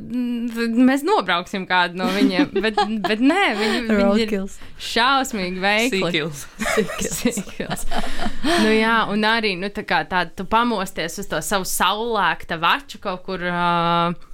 mēs 0.87 1.03
nobrauksim 1.07 1.67
kādu 1.69 1.99
no 1.99 2.07
viņiem. 2.15 2.53
Bet, 2.63 2.79
bet 3.03 3.23
nē, 3.23 3.43
viņi, 3.59 3.83
viņi 3.89 3.91
ir 3.91 4.01
Roadkills. 4.05 4.57
šausmīgi 4.91 5.63
veikli. 5.63 6.23
Sīkils. 7.11 7.85
nu, 8.63 8.71
jā, 8.71 8.97
un 9.11 9.27
arī 9.27 9.57
nu, 9.59 9.71
tā 9.73 9.83
kā 9.87 10.03
tā, 10.07 10.25
tu 10.31 10.47
pamosties 10.47 11.19
uz 11.21 11.31
to 11.31 11.43
savu 11.43 11.67
saulēkta 11.67 12.59
vaču 12.61 13.03
kaut 13.03 13.25
kur. 13.27 13.43
Uh, 13.51 14.30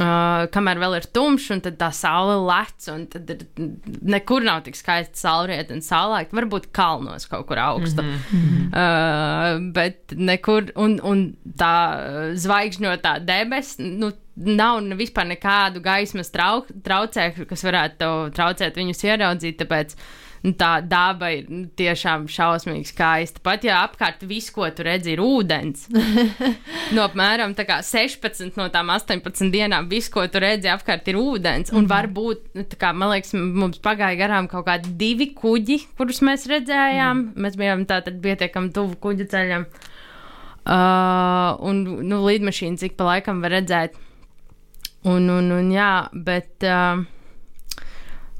Uh, 0.00 0.46
kamēr 0.52 0.80
vēl 0.80 0.96
ir 0.96 1.06
tumšs, 1.12 1.50
un 1.52 1.60
tad 1.64 1.76
tā 1.80 1.90
saule 1.94 2.38
lec, 2.46 2.86
un 2.92 3.04
tad 3.12 3.28
ir, 3.34 3.42
nekur 4.14 4.44
nav 4.46 4.62
tik 4.66 4.78
skaista 4.78 5.20
saulrieta 5.20 5.74
un 5.76 5.84
saulēkta. 5.84 6.36
Varbūt 6.38 6.70
kalnos 6.74 7.28
kaut 7.30 7.46
kur 7.50 7.60
augstu. 7.60 8.02
Mm 8.02 8.16
-hmm. 8.30 8.66
uh, 8.72 9.72
bet 9.76 10.16
nekur, 10.16 10.72
un, 10.76 10.98
un 11.02 11.36
tā 11.58 11.76
zvaigžņotā 12.34 13.18
debesis, 13.28 13.78
nu, 13.78 14.12
nav 14.36 14.80
vispār 14.96 15.28
nekādu 15.28 15.82
gaismas 15.84 16.30
trau, 16.32 16.64
traucēkļu, 16.64 17.46
kas 17.46 17.64
varētu 17.64 18.32
traucēt 18.32 18.76
viņus 18.76 19.04
ieraudzīt. 19.04 19.60
Tāpēc 19.60 19.96
nu, 19.96 20.02
tā 20.42 20.80
daba 20.82 21.28
ir 21.30 21.46
nu, 21.46 21.68
tiešām 21.78 22.24
šausmīgi 22.30 22.88
skaista. 22.90 23.38
Pat 23.46 23.62
ja 23.62 23.78
apkārt 23.86 24.24
viss, 24.26 24.50
ko 24.50 24.66
tu 24.74 24.82
redzi, 24.86 25.14
ir 25.14 25.22
ūdens. 25.22 25.84
no 26.96 27.04
apmēram 27.06 27.54
tā 27.58 27.66
kā 27.68 27.78
16 27.86 28.58
no 28.58 28.66
tām 28.74 28.90
18 28.90 29.52
dienām 29.54 29.86
viss, 29.90 30.10
ko 30.10 30.26
tu 30.26 30.42
redzi 30.42 30.70
apkārt, 30.72 31.06
ir 31.12 31.20
ūdens. 31.20 31.70
Un 31.78 31.86
varbūt, 31.90 32.48
nu, 32.58 32.66
tā 32.66 32.80
kā, 32.80 32.90
man 32.90 33.14
liekas, 33.14 33.36
mums 33.38 33.78
pagāja 33.82 34.18
garām 34.18 34.50
kaut 34.50 34.66
kādi 34.66 34.96
divi 34.98 35.30
kuģi, 35.38 35.78
kurus 36.00 36.24
mēs 36.26 36.48
redzējām. 36.50 37.22
Mm. 37.22 37.46
Mēs 37.46 37.58
bijām 37.60 37.86
tātad 37.86 38.18
pietiekami 38.24 38.74
tuvu 38.74 38.98
kuģa 39.06 39.30
ceļam. 39.30 39.70
Uh, 40.62 41.54
un 41.66 41.86
nu, 42.06 42.22
līdmašīna 42.26 42.82
cik 42.82 42.98
pa 42.98 43.14
laikam 43.14 43.42
var 43.42 43.60
redzēt. 43.60 43.94
Un, 45.06 45.30
un, 45.30 45.54
un 45.54 45.74
jā, 45.74 45.94
bet. 46.14 46.56
Uh, 46.66 47.06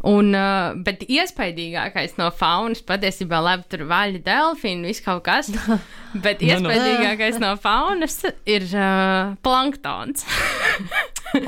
Un, 0.02 0.32
uh, 0.34 0.72
bet 0.82 1.04
iespaidīgākais 1.06 2.16
no 2.18 2.26
faunas 2.34 2.80
patiesībā 2.82 3.38
labi 3.38 3.68
tur 3.70 3.84
vaļa 3.86 4.18
delfīni, 4.26 4.88
viss 4.90 5.04
kaut 5.04 5.22
kas. 5.28 5.52
Bet 6.24 6.42
Nu, 6.42 6.58
nu. 6.66 6.72
iespaidīgākais 6.72 7.38
no 7.40 7.52
faunas 7.62 8.18
ir 8.50 8.66
uh, 8.74 9.34
planktons. 9.46 10.26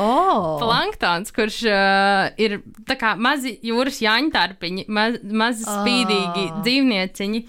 Oh, 0.00 0.56
Planktons, 0.62 1.28
kurš 1.36 1.58
uh, 1.68 2.30
ir 2.40 2.54
kā 2.96 3.10
mazi 3.20 3.50
jūras 3.68 3.98
jāņtarpiņi, 4.00 4.86
maz, 4.88 5.18
mazi 5.28 5.66
spīdīgi 5.68 6.44
Ah. 6.48 6.62
dzīvnieciņi, 6.64 7.40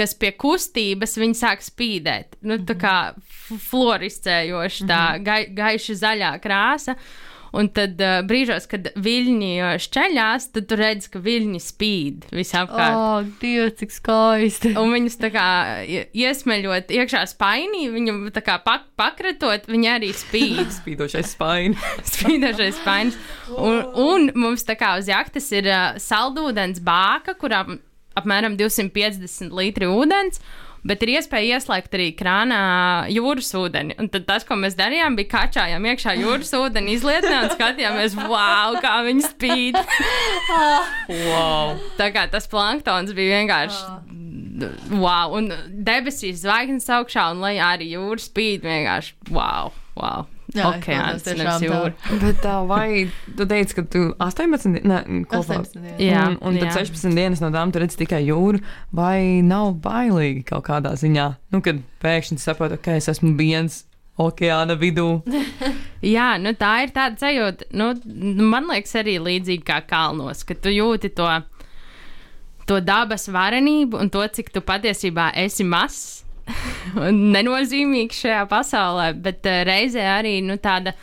kas 0.00 0.14
pie 0.16 0.30
kustības 0.40 1.18
viņi 1.20 1.36
sāk 1.36 1.60
spīdēt. 1.66 2.38
Nu, 2.48 2.56
tā 2.64 2.78
kā 2.80 2.94
f- 3.20 3.60
floristējoši, 3.68 4.86
tā 4.88 5.02
gai, 5.26 5.42
gaiša 5.52 5.98
zaļā 6.00 6.32
krāsa. 6.40 6.96
Un 7.52 7.68
tad 7.68 8.00
uh, 8.00 8.22
brīžos, 8.24 8.64
kad 8.70 8.88
viļņi 8.96 9.50
uh, 9.60 9.74
šķeļās, 9.82 10.46
tad 10.54 10.68
tu 10.70 10.78
redz, 10.80 11.08
ka 11.12 11.20
viļņi 11.20 11.60
spīd 11.60 12.26
visapkārt. 12.32 12.96
Oh. 12.96 13.18
oh 13.18 13.28
Dievs, 13.42 13.76
cik 13.82 13.92
skaisti. 13.92 14.72
Un 14.80 14.94
viņus 14.94 15.18
tā 15.20 15.28
kā 15.34 15.46
ie- 15.84 16.06
iesmeļot 16.24 16.94
iekšā 16.96 17.26
spainī, 17.28 17.84
viņu 17.92 18.32
tā 18.32 18.40
kā 18.46 18.56
pak 18.64 18.88
pakratot, 18.96 19.68
viņi 19.68 19.92
arī 19.92 20.10
spīd. 20.16 20.64
Spīdošais 20.80 21.34
spaini. 21.36 21.76
spīdošais 22.14 22.80
spainis. 22.80 23.20
Un, 23.52 23.82
un 24.00 24.28
mums 24.32 24.64
tā 24.64 24.78
kā 24.80 24.94
uz 25.00 25.12
jahtas 25.12 25.52
ir 25.52 25.68
uh, 25.68 26.00
saldūdens 26.00 26.80
bāka, 26.84 27.36
kurā 27.36 27.66
apmēram 28.18 28.56
250 28.60 29.52
litri 29.56 29.88
ūdens. 29.92 30.40
Bet 30.82 31.04
ir 31.04 31.12
iespēja 31.14 31.58
ieslēgt 31.60 31.92
arī 31.94 32.08
krānā 32.18 32.62
jūras 33.14 33.52
ūdeni. 33.54 33.94
Un 34.02 34.08
tad 34.10 34.24
tas, 34.26 34.46
ko 34.46 34.56
mēs 34.58 34.74
darījām, 34.78 35.14
bija 35.18 35.30
kačājām 35.36 35.84
iekšā 35.92 36.16
jūras 36.18 36.50
ūdeni, 36.58 36.96
izlietnē 36.96 37.36
un 37.44 37.52
skatījāmies, 37.54 38.16
wow, 38.18 38.78
kā 38.82 38.96
viņi 39.06 39.28
spīd. 39.28 39.78
Wow. 41.06 41.76
Tā 42.00 42.10
kā 42.14 42.26
tas 42.32 42.50
planktons 42.50 43.14
bija 43.14 43.38
vienkārši. 43.38 44.10
Wow, 44.92 45.36
un 45.38 45.52
debesīs 45.86 46.42
zvaigznes 46.42 46.90
augšā, 46.92 47.30
un 47.32 47.42
lai 47.42 47.56
arī 47.62 47.92
jūras 47.94 48.28
spīd 48.30 48.66
vienkārši 48.66 49.32
wow, 49.32 49.72
wow. 49.98 50.26
Jā, 50.52 50.66
Okeāns, 50.68 51.24
nevis 51.30 51.62
jūra. 51.64 51.92
Bet 52.20 52.42
tā, 52.44 52.54
vai 52.68 53.06
tu 53.38 53.46
teici, 53.48 53.76
ka 53.78 53.84
tu 53.88 54.02
18, 54.20 54.74
di- 54.74 54.82
ne, 54.88 54.98
kopā 55.30 55.60
18 55.62 55.78
dienas. 55.80 56.02
Jā, 56.04 56.24
un, 56.28 56.36
un 56.50 56.58
tad 56.60 56.68
jā. 56.68 56.74
16 56.82 57.16
dienas 57.16 57.40
no 57.40 57.48
tām 57.54 57.72
tu 57.72 57.80
redzi 57.80 57.96
tikai 58.02 58.20
jūru, 58.26 58.60
vai 58.92 59.40
nav 59.46 59.70
bailīgi 59.84 60.44
kaut 60.50 60.66
kādā 60.68 60.92
ziņā? 61.00 61.30
Nu, 61.54 61.62
kad 61.64 61.80
pēkšņi 62.04 62.36
saproti, 62.42 62.76
ka 62.84 62.98
es 63.00 63.08
esmu 63.08 63.32
viens 63.38 63.84
okeāna 64.20 64.76
vidū. 64.76 65.06
Jā, 66.14 66.34
nu 66.42 66.52
tā 66.60 66.74
ir 66.84 66.92
tāda 66.92 67.16
sajūta. 67.22 67.70
Nu, 67.72 67.92
man 68.52 68.68
liekas, 68.68 68.92
arī 69.00 69.16
līdzīgi 69.24 69.64
kā 69.70 69.80
kalnos, 69.88 70.44
ka 70.44 70.52
tu 70.58 70.68
jūti 70.68 71.14
to, 71.16 71.30
to 72.68 72.80
dabas 72.84 73.24
varenību 73.32 73.98
un 74.04 74.10
to, 74.12 74.20
cik 74.36 74.52
tu 74.52 74.60
patiesībā 74.60 75.30
esi 75.46 75.64
mazs 75.64 76.21
nenozīmīgs 77.36 78.22
šajā 78.24 78.46
pasaulē, 78.50 79.12
bet 79.24 79.46
uh, 79.48 79.62
reizē 79.68 80.06
arī 80.18 80.38
nu, 80.46 80.58
tāda. 80.62 80.96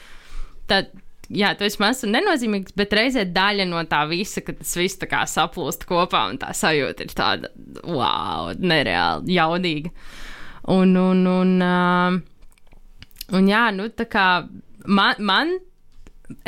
Tā, 0.69 0.83
Jā, 1.29 1.51
tu 1.53 1.61
esi 1.61 1.77
mazs 1.77 2.07
un 2.07 2.15
nenozīmīgs, 2.15 2.73
bet 2.73 2.93
reizē 2.97 3.21
daļa 3.29 3.67
no 3.69 3.83
tā 3.85 3.99
visa, 4.09 4.41
ka 4.41 4.55
tas 4.57 4.71
viss 4.79 4.97
tā 4.97 5.05
kā 5.11 5.19
saplūst 5.29 5.83
kopā 5.85 6.23
un 6.31 6.39
tā 6.41 6.49
sajūta 6.57 7.05
ir 7.05 7.13
tāda, 7.13 7.51
wow, 7.85 8.49
nereāli 8.57 9.35
jaudīga. 9.35 9.91
Un, 10.73 10.95
un, 10.97 11.21
un, 11.29 11.51
uh, 11.61 12.17
un 13.37 13.51
jā, 13.51 13.61
nu 13.77 13.91
tā 13.93 14.09
kā 14.09 14.25
man, 14.89 15.21
man 15.21 15.53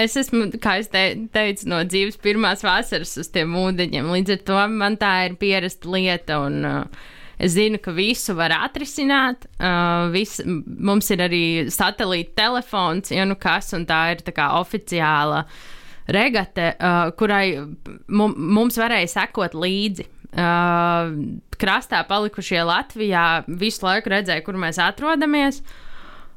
es 0.01 0.17
esmu, 0.17 0.47
kā 0.62 0.80
es 0.82 0.89
te, 0.93 1.04
teicu, 1.34 1.69
no 1.69 1.82
dzīves 1.86 2.19
pirmās 2.21 2.65
vasaras 2.65 3.13
uz 3.21 3.30
tiem 3.34 3.54
ūdeņiem. 3.62 4.10
Līdz 4.15 4.36
ar 4.36 4.43
to 4.49 4.62
man 4.73 4.97
tā 5.01 5.13
ir 5.27 5.38
pierasta 5.41 5.93
lieta. 5.93 6.41
Un, 6.47 6.65
uh, 6.65 7.10
Es 7.41 7.56
zinu, 7.56 7.80
ka 7.82 7.93
visu 7.95 8.36
var 8.38 8.54
atrisināt. 8.54 9.47
Uh, 9.58 10.12
vis, 10.13 10.38
mums 10.45 11.10
ir 11.13 11.23
arī 11.25 11.43
satelīta 11.73 12.36
telefons, 12.43 13.10
ja 13.13 13.25
nu 13.25 13.38
kas, 13.39 13.71
un 13.73 13.88
tā 13.89 14.01
ir 14.13 14.21
tā 14.21 14.34
kā 14.36 14.51
oficiāla 14.60 15.45
regate, 16.12 16.73
uh, 16.77 17.10
kurai 17.17 17.45
mums 18.12 18.77
varēja 18.77 19.10
sekot 19.15 19.58
līdzi. 19.58 20.06
Uh, 20.32 21.15
krastā 21.60 22.04
palikušie 22.08 22.62
Latvijā 22.63 23.25
visu 23.49 23.88
laiku 23.88 24.13
redzēja, 24.13 24.45
kur 24.45 24.62
mēs 24.62 24.77
atrodamies. 24.82 25.63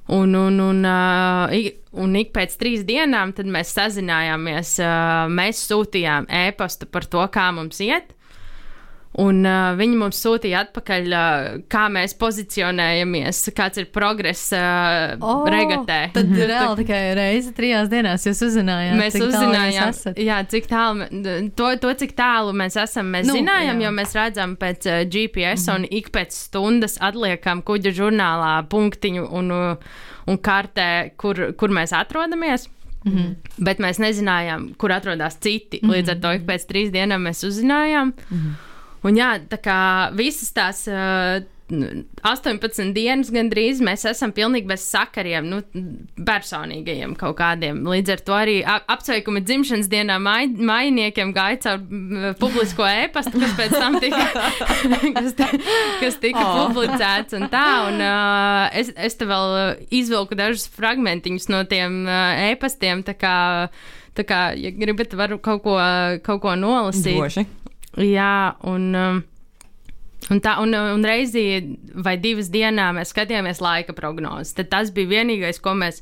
Un, 0.09 0.35
un, 0.37 0.59
un, 0.61 0.83
uh, 0.89 1.53
ik, 1.53 1.85
un 1.97 2.17
ik 2.17 2.33
pēc 2.35 2.57
trīs 2.61 2.83
dienām 2.89 3.37
mēs 3.53 3.77
sazinājāmies. 3.77 4.77
Uh, 4.81 5.29
mēs 5.33 5.63
sūtījām 5.69 6.33
e-pastu 6.33 6.89
par 6.89 7.05
to, 7.09 7.25
kā 7.33 7.51
mums 7.57 7.81
iet. 7.85 8.17
Un 9.23 9.45
uh, 9.47 9.77
viņi 9.79 9.95
mums 9.99 10.19
sūtīja 10.19 10.65
atpakaļ, 10.65 11.05
uh, 11.15 11.45
kā 11.71 11.85
mēs 11.93 12.17
pozicionējamies, 12.19 13.45
kāds 13.55 13.79
ir 13.79 13.87
progress 13.95 14.49
uh, 14.57 15.15
oh, 15.23 15.45
regatē. 15.47 15.99
Tad 16.17 16.33
reāli 16.35 16.81
tikai 16.81 16.99
reizi 17.15 17.53
trijās 17.55 17.93
dienās 17.93 18.27
jūs 18.27 18.43
uzzinājāt. 18.49 18.97
Mēs 18.99 19.19
uzzinājām, 19.21 19.95
jā, 20.19 20.41
cik 20.51 20.67
tālu, 20.73 21.07
to, 21.55 21.71
to, 21.85 21.95
cik 22.03 22.17
tālu 22.19 22.57
mēs 22.59 22.81
esam, 22.83 23.15
mēs 23.15 23.31
nu, 23.31 23.39
zinājām, 23.39 23.79
jā. 23.79 23.87
jo 23.87 23.95
mēs 24.01 24.19
redzam 24.19 24.59
pēc 24.59 24.91
uh, 24.91 24.99
GPS 25.07 25.69
-hmm. 25.69 25.77
un 25.77 25.87
ik 26.03 26.11
pēc 26.11 26.35
stundas 26.35 26.99
atliekam 26.99 27.63
kuģa 27.63 27.95
žurnālā 27.95 28.53
punktiņu 28.67 29.31
un, 29.31 29.55
un 30.27 30.43
kartē, 30.43 31.15
kur, 31.17 31.53
kur 31.55 31.71
mēs 31.71 31.95
atrodamies. 31.95 32.69
Mm 33.05 33.13
-hmm. 33.13 33.35
Bet 33.59 33.79
mēs 33.79 33.99
nezinājām, 34.01 34.75
kur 34.77 34.93
atrodas 34.93 35.37
citi. 35.37 35.81
Līdz 35.83 36.11
ar 36.11 36.17
to 36.21 36.33
ik 36.33 36.47
pēc 36.47 36.67
trīs 36.67 36.91
dienām 36.91 37.23
mēs 37.23 37.47
uzzinājām. 37.47 38.13
Mm 38.31 38.39
-hmm. 38.39 38.74
Un 39.05 39.19
jā, 39.19 39.35
tā 39.51 39.61
kā 39.61 39.81
visas 40.17 40.55
tās. 40.57 40.87
Uh, 40.89 41.45
18 41.65 42.93
dienas 42.93 43.31
gandrīz 43.33 43.79
mēs 43.85 44.03
esam 44.09 44.35
pilnīgi 44.37 44.69
bez 44.69 44.83
sakariem, 44.85 45.47
nu, 45.49 45.61
personīgajiem 46.27 47.15
kaut 47.17 47.39
kādiem. 47.39 47.81
Līdz 47.89 48.13
ar 48.13 48.23
to 48.27 48.37
arī 48.37 48.57
apsveikumi 48.67 49.41
dzimšanas 49.45 49.89
dienā 49.89 50.19
maj, 50.21 50.51
majiniekiem 50.61 51.33
gāja 51.37 51.63
caur 51.65 52.37
publisko 52.41 52.85
e-pastu, 52.85 53.41
kas 53.41 53.57
pēc 53.57 53.77
tam 53.79 53.97
tika, 54.03 54.45
kas, 55.17 55.33
kas 56.03 56.21
tika 56.21 56.45
oh. 56.45 56.61
publicēts 56.69 57.39
un 57.41 57.49
tā. 57.53 57.67
Un, 57.89 58.01
uh, 58.05 58.69
es, 58.77 58.93
es 58.93 59.17
te 59.17 59.29
vēl 59.29 59.57
izvilku 59.89 60.37
dažus 60.37 60.69
fragmentiņus 60.77 61.49
no 61.55 61.65
tiem 61.71 62.03
uh, 62.05 62.45
e-pastiem, 62.51 63.01
tā 63.09 63.17
kā, 63.17 63.37
tā 64.13 64.29
kā, 64.29 64.47
ja 64.61 64.77
gribat, 64.77 65.17
varu 65.17 65.41
kaut 65.41 65.65
ko, 65.65 65.81
kaut 66.29 66.45
ko 66.45 66.59
nolasīt. 66.61 67.17
Droši. 67.17 67.49
Jā, 68.01 68.57
un. 68.67 68.91
Um, 68.95 69.23
un, 70.33 70.43
tā, 70.45 70.59
un, 70.63 70.75
un 70.75 71.07
reizi 71.07 71.47
vai 72.05 72.17
divas 72.21 72.53
dienā 72.53 72.93
mēs 72.97 73.15
skatījāmies 73.15 73.63
laika 73.65 73.97
prognozes. 73.97 74.55
Tad 74.59 74.71
tas 74.73 74.95
bija 74.95 75.19
vienīgais, 75.19 75.61
ko 75.63 75.75
mēs, 75.79 76.01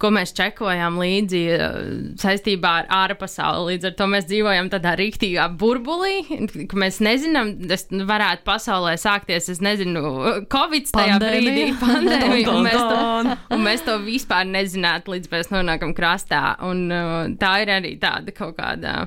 ko 0.00 0.12
mēs 0.14 0.32
čekojām 0.38 0.96
līdzi 1.00 1.40
uh, 1.56 1.78
saistībā 2.22 2.72
ar 2.82 2.88
ārpasauli. 3.02 3.74
Līdz 3.74 3.90
ar 3.90 3.96
to 3.98 4.08
mēs 4.14 4.28
dzīvojam 4.30 4.70
tādā 4.72 4.94
rīktīgā 5.00 5.48
burbulī, 5.60 6.22
ka 6.70 6.80
mēs 6.80 7.02
nezinām, 7.04 7.56
tas 7.70 7.84
varētu 7.90 8.46
pasaulē 8.46 8.94
sākties, 9.00 9.50
es 9.52 9.60
nezinu, 9.64 10.04
Covid 10.52 10.88
tajā 10.94 11.18
brīdī, 11.20 11.70
pandēmija, 11.82 12.54
un, 12.54 12.68
mēs 12.68 12.80
to, 12.80 13.38
un 13.56 13.66
mēs 13.66 13.84
to 13.88 13.98
vispār 14.06 14.48
nezinātu, 14.48 15.16
līdz 15.16 15.34
mēs 15.34 15.52
nonākam 15.52 15.96
krastā. 15.96 16.54
Un 16.70 16.86
uh, 16.88 17.18
tā 17.40 17.58
ir 17.66 17.74
arī 17.80 17.96
tāda 18.00 18.32
kaut 18.36 18.56
kāda 18.62 19.02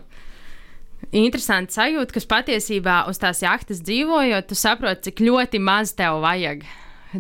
interesanti 1.14 1.78
sajūta, 1.78 2.16
kas 2.16 2.30
patiesībā 2.30 3.04
uz 3.10 3.20
tās 3.22 3.44
jahtas 3.44 3.82
dzīvojot, 3.86 4.48
tu 4.50 4.58
saproti, 4.58 5.10
cik 5.10 5.24
ļoti 5.28 5.62
maz 5.64 5.94
tev 5.98 6.22
vajag. 6.24 6.66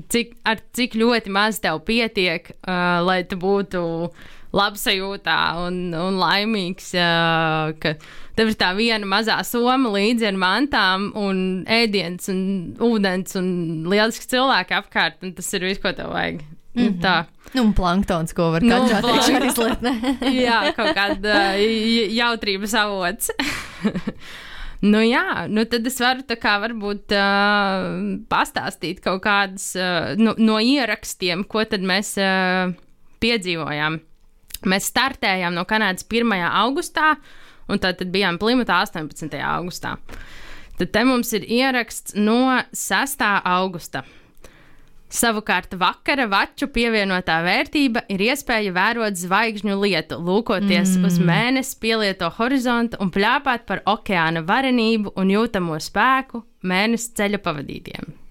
Cik, 0.09 0.37
ar 0.49 0.61
cik 0.73 0.95
ļoti 0.97 1.33
maz 1.33 1.59
tev 1.61 1.83
pietiek, 1.85 2.49
uh, 2.65 3.03
lai 3.05 3.21
tu 3.29 3.37
būtu 3.37 3.83
labsajūtā 4.53 5.37
un, 5.65 5.77
un 5.97 6.17
laimīgs, 6.21 6.91
uh, 6.97 7.73
ka 7.77 7.93
tev 8.37 8.51
ir 8.51 8.57
tā 8.57 8.71
viena 8.77 9.05
mazā 9.09 9.37
soma 9.45 9.91
līdzi 9.93 10.29
ar 10.29 10.39
mantām 10.41 11.11
un 11.17 11.37
ēdiens 11.69 12.29
un 12.33 12.41
ūdens 12.81 13.37
un 13.37 13.47
lieliski 13.89 14.29
cilvēki 14.33 14.77
apkārt, 14.77 15.21
un 15.25 15.33
tas 15.37 15.53
ir 15.53 15.69
viss, 15.69 15.81
ko 15.81 15.93
tev 15.93 16.13
vajag. 16.13 16.41
Mm 16.73 16.87
-hmm. 16.87 17.01
Tā. 17.01 17.25
Nu, 17.53 17.63
un 17.63 17.73
planktons, 17.73 18.33
ko 18.33 18.49
var 18.51 18.63
nu, 18.63 18.73
katrā 18.73 19.01
tiekšā 19.05 19.45
izliet. 19.45 19.79
jā, 20.47 20.73
kaut 20.73 20.95
kāda 20.97 21.53
jautrības 22.09 22.73
avots. 22.73 23.29
Nu, 24.83 24.99
jā, 24.99 25.45
nu 25.47 25.63
tad 25.71 25.85
es 25.87 25.95
varu 26.03 26.25
tā 26.27 26.35
kā 26.35 26.57
varbūt 26.59 27.13
uh, 27.15 27.85
pastāstīt 28.27 28.99
kaut 29.03 29.21
kādas 29.23 29.69
uh, 29.79 30.11
no, 30.19 30.33
no 30.35 30.57
ierakstiem, 30.59 31.45
ko 31.47 31.63
tad 31.71 31.85
mēs 31.87 32.17
uh, 32.19 32.73
piedzīvojām. 33.23 34.01
Mēs 34.67 34.89
startējām 34.91 35.55
no 35.55 35.63
Kanādas 35.69 36.03
1. 36.03 36.35
augustā, 36.65 37.13
un 37.71 37.79
tad, 37.79 38.01
tad 38.01 38.11
bijām 38.11 38.39
Plymouthā 38.41 38.81
18. 38.83 39.39
augustā. 39.53 39.95
Tad 40.79 40.91
te 40.91 41.05
mums 41.07 41.31
ir 41.37 41.47
ieraksts 41.47 42.17
no 42.19 42.59
6. 42.75 43.23
augusta. 43.55 44.03
Savukārt 45.13 45.75
vakara 45.77 46.25
vaču 46.25 46.65
pievienotā 46.73 47.35
vērtība 47.45 48.01
ir 48.09 48.23
iespēja 48.31 48.73
vērot 48.73 49.19
zvaigžņu 49.19 49.77
lietu, 49.83 50.17
lūkoties 50.17 50.95
mm. 50.97 51.05
uz 51.05 51.19
mēnesi, 51.21 51.77
pielieto 51.83 52.31
horizontu 52.39 52.97
un 53.03 53.13
plāpāt 53.13 53.67
par 53.69 53.83
okeāna 53.93 54.41
varenību 54.47 55.13
un 55.13 55.35
jūtamo 55.35 55.77
spēku 55.77 56.41
mēnesi 56.65 57.13
ceļa 57.19 57.43
pavadītiem. 57.45 58.22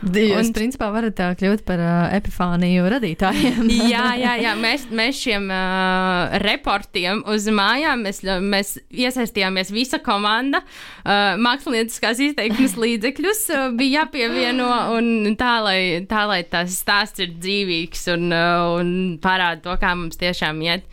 Jūs, 0.00 0.48
un, 0.48 0.52
principā, 0.56 0.86
varat 0.94 1.12
tā 1.18 1.26
kļūt 1.36 1.62
par 1.68 1.80
uh, 1.84 2.12
epifāniju 2.16 2.86
radītājiem. 2.88 3.68
jā, 3.92 4.04
jā, 4.16 4.32
jā. 4.40 4.54
Mēs, 4.56 4.86
mēs 4.96 5.18
šiem 5.20 5.50
uh, 5.52 6.36
reportiem 6.40 7.20
uz 7.28 7.48
mājām 7.52 8.06
mēs, 8.06 8.22
mēs 8.40 8.74
iesaistījāmies 8.88 9.72
visa 9.74 10.00
komanda. 10.00 10.62
Uh, 11.04 11.36
mākslinieckās 11.44 12.22
izteiksmes 12.30 12.78
līdzekļus 12.80 13.42
uh, 13.52 13.66
bija 13.76 14.06
jāpievieno 14.06 14.70
un 14.96 15.36
tā, 15.40 15.58
lai, 15.66 15.80
tā, 16.08 16.24
lai 16.30 16.40
tas 16.48 16.80
stāsts 16.80 17.20
ir 17.20 17.36
dzīvīgs 17.36 18.08
un, 18.14 18.30
uh, 18.32 18.78
un 18.80 18.94
parāda 19.20 19.66
to, 19.68 19.76
kā 19.82 19.92
mums 19.98 20.20
tiešām 20.20 20.64
iet. 20.64 20.88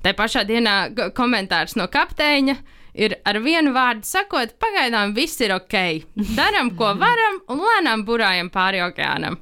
Tā 0.00 0.14
pašā 0.16 0.46
dienā 0.48 0.78
komentārs 1.18 1.76
no 1.76 1.90
kapteiņa. 1.92 2.56
Uh, 2.56 2.72
ir 2.96 3.16
ar 3.28 3.38
vienu 3.44 3.72
vārdu 3.76 4.06
sakot, 4.08 4.54
pagaidām 4.62 5.14
viss 5.16 5.40
ir 5.44 5.54
ok. 5.54 5.76
Darām, 6.36 6.72
ko 6.78 6.92
varam, 6.98 7.40
un 7.52 7.62
lēnām 7.62 8.04
burājam 8.08 8.50
pāri 8.52 8.82
okeānam. 8.84 9.38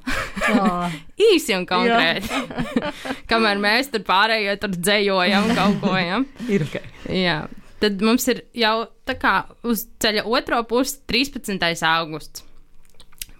Īsi 1.29 1.55
un 1.57 1.67
konkrēti. 1.69 2.41
Kamēr 3.31 3.61
mēs 3.63 3.91
tur 3.93 4.03
pārējie 4.07 4.57
tur 4.61 4.75
dzējojam 4.75 5.53
kaut 5.55 5.79
ko. 5.83 5.93
Ja? 5.99 6.19
ir 6.51 6.65
ok. 6.67 6.81
Jā. 7.11 7.39
Tad 7.81 8.01
mums 8.03 8.27
ir 8.31 8.45
jau 8.55 8.75
tā 9.07 9.17
kā 9.19 9.35
uz 9.67 9.85
ceļa 10.01 10.25
otro 10.31 10.61
pusi 10.67 10.99
13. 11.11 11.59
augusts. 11.89 12.43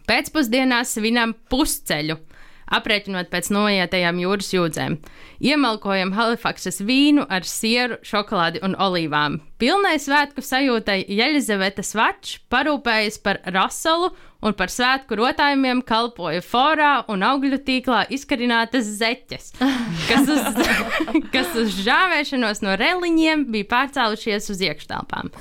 Pēcpusdienā 0.05 0.83
svinam 0.85 1.33
pusceļu 1.49 2.19
aprēķinot 2.73 3.29
pēc 3.31 3.49
noietajām 3.53 4.19
jūras 4.23 4.51
jūdzēm. 4.53 4.97
Iemalkojam 5.45 6.13
Halifaksas 6.15 6.81
vīnu 6.85 7.25
ar 7.29 7.45
sieru, 7.47 7.99
šokolādi 8.05 8.61
un 8.65 8.77
olīvām. 8.81 9.39
Pilnai 9.61 9.97
svētku 10.01 10.43
sajūtai 10.43 11.03
Jeļizaveta 11.11 11.83
Svačs 11.85 12.39
parūpējas 12.51 13.19
par 13.23 13.41
Raselu 13.45 14.11
un 14.45 14.55
par 14.57 14.71
svētku 14.71 15.17
rotājumiem 15.19 15.81
kalpoja 15.87 16.43
forā 16.45 16.93
un 17.11 17.25
augļu 17.25 17.59
tīklā 17.65 18.05
izkarinātas 18.13 18.89
zeķes, 18.99 19.53
kas 20.09 20.31
uz, 20.31 20.65
kas 21.33 21.53
uz 21.59 21.77
žāvēšanos 21.85 22.63
no 22.65 22.75
reliņiem 22.79 23.47
bija 23.53 23.71
pārcēlušies 23.75 24.51
uz 24.53 24.65
iekštelpām. 24.69 25.31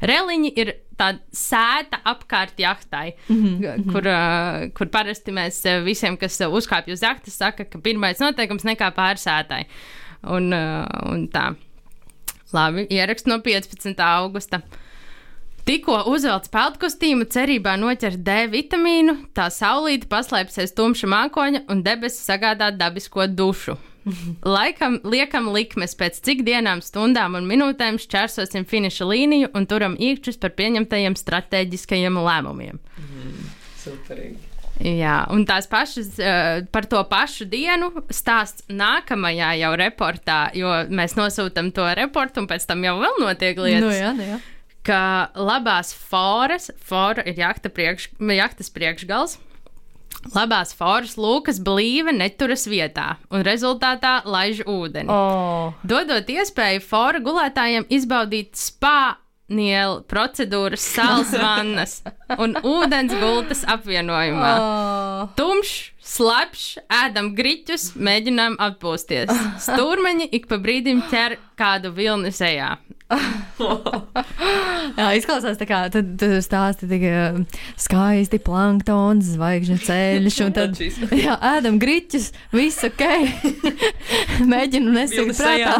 Reliņi 0.00 0.52
ir 0.56 0.72
tāda 0.98 1.18
sēta 1.34 2.00
apkārt 2.06 2.58
jahtai, 2.58 3.14
mm 3.28 3.38
-hmm. 3.44 3.86
kur, 3.92 4.06
uh, 4.06 4.68
kur 4.74 4.90
parasti 4.94 5.34
mēs 5.34 5.62
visiem, 5.84 6.16
kas 6.16 6.40
uzkāpj 6.40 6.92
uz 6.92 7.02
jahtas, 7.02 7.38
saka, 7.38 7.64
ka 7.64 7.78
pirmais 7.78 8.18
noteikums 8.18 8.64
nekā 8.64 8.92
pārsētai. 8.94 9.64
Un, 10.22 10.52
uh, 10.52 10.86
un 11.10 11.28
tā. 11.28 11.54
Labi, 12.52 12.86
ieraksts 12.90 13.28
no 13.28 13.38
15. 13.38 14.00
augusta. 14.00 14.60
Tikko 15.68 15.98
uzvelc 16.08 16.46
peltkostīmu, 16.48 17.26
cerībā 17.28 17.74
noķert 17.76 18.22
D 18.24 18.46
vitamīnu, 18.48 19.14
tā 19.36 19.50
saulīte 19.52 20.08
paslēpsies 20.08 20.72
tumša 20.72 21.10
mākoņa 21.12 21.66
un 21.68 21.82
debesis 21.84 22.24
sagādā 22.24 22.70
dabisko 22.72 23.26
dušu. 23.26 23.76
Laikam 24.46 24.98
liekam 25.04 25.50
likmes, 25.52 25.94
pēc 25.98 26.20
cik 26.24 26.44
dienām, 26.46 26.82
stundām 26.84 27.36
un 27.38 27.48
minūtēm 27.48 27.98
šķērsosim 28.00 28.66
finiša 28.68 29.08
līniju 29.08 29.52
un 29.54 29.68
turam 29.68 29.96
īkšķus 30.00 30.40
par 30.42 30.54
pieņemtajiem 30.58 31.16
strateģiskajiem 31.18 32.20
lēmumiem. 32.24 32.82
Superīgi. 33.82 34.48
Jā, 34.78 35.24
un 35.34 35.42
tās 35.46 35.66
pašas 35.66 36.12
uh, 36.22 36.60
par 36.70 36.86
to 36.86 37.00
pašu 37.10 37.48
dienu 37.50 37.90
stāsts 38.14 38.62
nākamajā 38.70 39.56
jau 39.58 39.72
reportā, 39.80 40.38
jo 40.54 40.70
mēs 40.94 41.16
nosūtām 41.18 41.72
to 41.74 41.88
reportu, 41.98 42.44
un 42.44 42.46
pēc 42.50 42.68
tam 42.68 42.86
jau 42.86 42.94
vēl 43.02 43.18
notiek 43.24 43.58
lietas. 43.58 43.82
Nu, 43.82 43.90
jā, 43.96 44.12
nu, 44.14 44.28
jā. 44.34 44.38
Ka 44.86 45.00
labās 45.34 45.90
foras, 45.92 46.70
fora 46.78 47.26
ir 47.26 47.42
jakta 47.42 47.72
priekš, 47.74 48.12
jaktas 48.38 48.70
priekšgals. 48.72 49.36
Labās 50.34 50.74
foras 50.76 51.16
lūkas 51.20 51.60
blīve 51.64 52.12
neturas 52.16 52.66
vietā, 52.68 53.16
un 53.32 53.44
rezultātā 53.46 54.18
laiž 54.28 54.64
ūdeni. 54.68 55.08
Oh. 55.12 55.72
Dodot 55.86 56.28
iespēju 56.28 56.84
fora 56.84 57.22
gulētājiem 57.24 57.88
izbaudīt 57.92 58.58
spā 58.58 59.16
nielu 59.48 60.02
procedūras, 60.08 60.84
sāls 60.84 61.32
vannas 61.42 62.00
un 62.36 62.56
ūdens 62.60 63.14
gultas 63.20 63.64
apvienojumā. 63.68 64.52
Oh. 64.60 65.22
Tumšs, 65.38 65.78
slapjš, 66.08 66.66
ēdam 67.02 67.32
griķus, 67.38 67.92
mēģinām 68.00 68.58
atpūsties. 68.68 69.32
Stūrmeņi 69.66 70.30
ik 70.38 70.48
pa 70.50 70.60
brīdim 70.62 71.04
ķer 71.10 71.38
kādu 71.58 71.92
vilni 71.94 72.32
sejā. 72.34 72.76
Jā, 73.08 75.06
izklausās 75.16 75.56
tā 75.56 75.64
kā 75.64 75.78
tu, 75.92 76.02
tu 76.20 76.26
stāsti 76.44 76.86
tik 76.90 77.04
uh, 77.08 77.38
skaisti 77.80 78.36
planktons, 78.44 79.30
zvaigžņu 79.32 79.78
ceļš, 79.86 80.36
un 80.44 80.54
tad, 80.56 80.76
jā, 81.24 81.38
ēdam 81.54 81.78
griķus, 81.80 82.28
viss 82.52 82.84
ok. 82.84 83.04
Mēģinu 84.52 84.92
nesīt 84.92 85.32
prātā. 85.38 85.78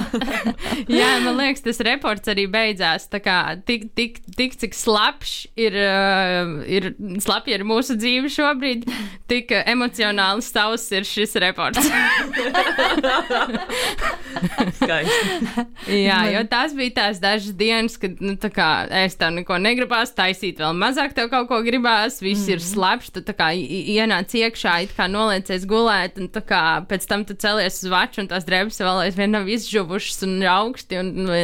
Jā, 0.88 1.10
man 1.24 1.36
liekas, 1.38 1.66
tas 1.66 1.82
reports 1.84 2.32
arī 2.32 2.48
beidzās. 2.50 3.06
Tā 3.12 3.20
kā 3.22 3.38
tik, 3.68 3.90
tik, 3.98 4.22
tik 4.38 4.56
cik 4.58 4.76
slapjš 4.78 5.36
ir, 5.60 5.76
uh, 5.84 6.56
ir, 6.64 6.94
slapja 7.22 7.60
ir 7.60 7.66
mūsu 7.68 7.98
dzīve 8.00 8.32
šobrīd, 8.32 8.88
tik 9.30 9.52
uh, 9.52 9.66
emocionāli 10.18 10.42
savs 10.42 10.90
ir 10.92 11.06
šis 11.06 11.36
reports. 11.42 11.86
Jā, 15.88 16.18
jo 16.32 16.42
tās 16.50 16.74
bija 16.76 16.94
tās 16.94 17.20
dažas 17.22 17.54
dienas, 17.58 17.96
kad 18.00 18.20
nu, 18.20 18.36
tā 18.40 18.50
kā, 18.52 18.86
es 19.04 19.16
tev 19.18 19.32
neko 19.36 19.58
negribās 19.62 20.12
taisīt, 20.16 20.58
vēl 20.60 20.76
mazāk 20.78 21.14
tev 21.16 21.30
kaut 21.32 21.48
ko 21.50 21.60
gribās, 21.66 22.20
viss 22.22 22.46
mm. 22.46 22.52
ir 22.54 22.62
slapjš, 22.62 23.12
tu 23.14 23.22
tā 23.26 23.34
kā 23.36 23.50
ienāc 23.54 24.34
iekšā, 24.34 24.78
it 24.86 24.94
kā 24.96 25.08
noliecies 25.10 25.66
gulēt, 25.68 26.18
un 26.20 26.30
tā 26.32 26.42
kā 26.46 26.62
pēc 26.88 27.06
tam 27.08 27.24
tu 27.28 27.36
celies 27.38 27.82
uz 27.82 27.90
vaču, 27.92 28.22
un 28.22 28.30
tās 28.30 28.46
drēbes 28.48 28.80
vēl 28.82 29.02
aizvien 29.06 29.34
nav 29.34 29.48
izžuvušas 29.50 30.24
un 30.26 30.38
augsti. 30.48 31.00
Un, 31.02 31.12
nu, 31.26 31.34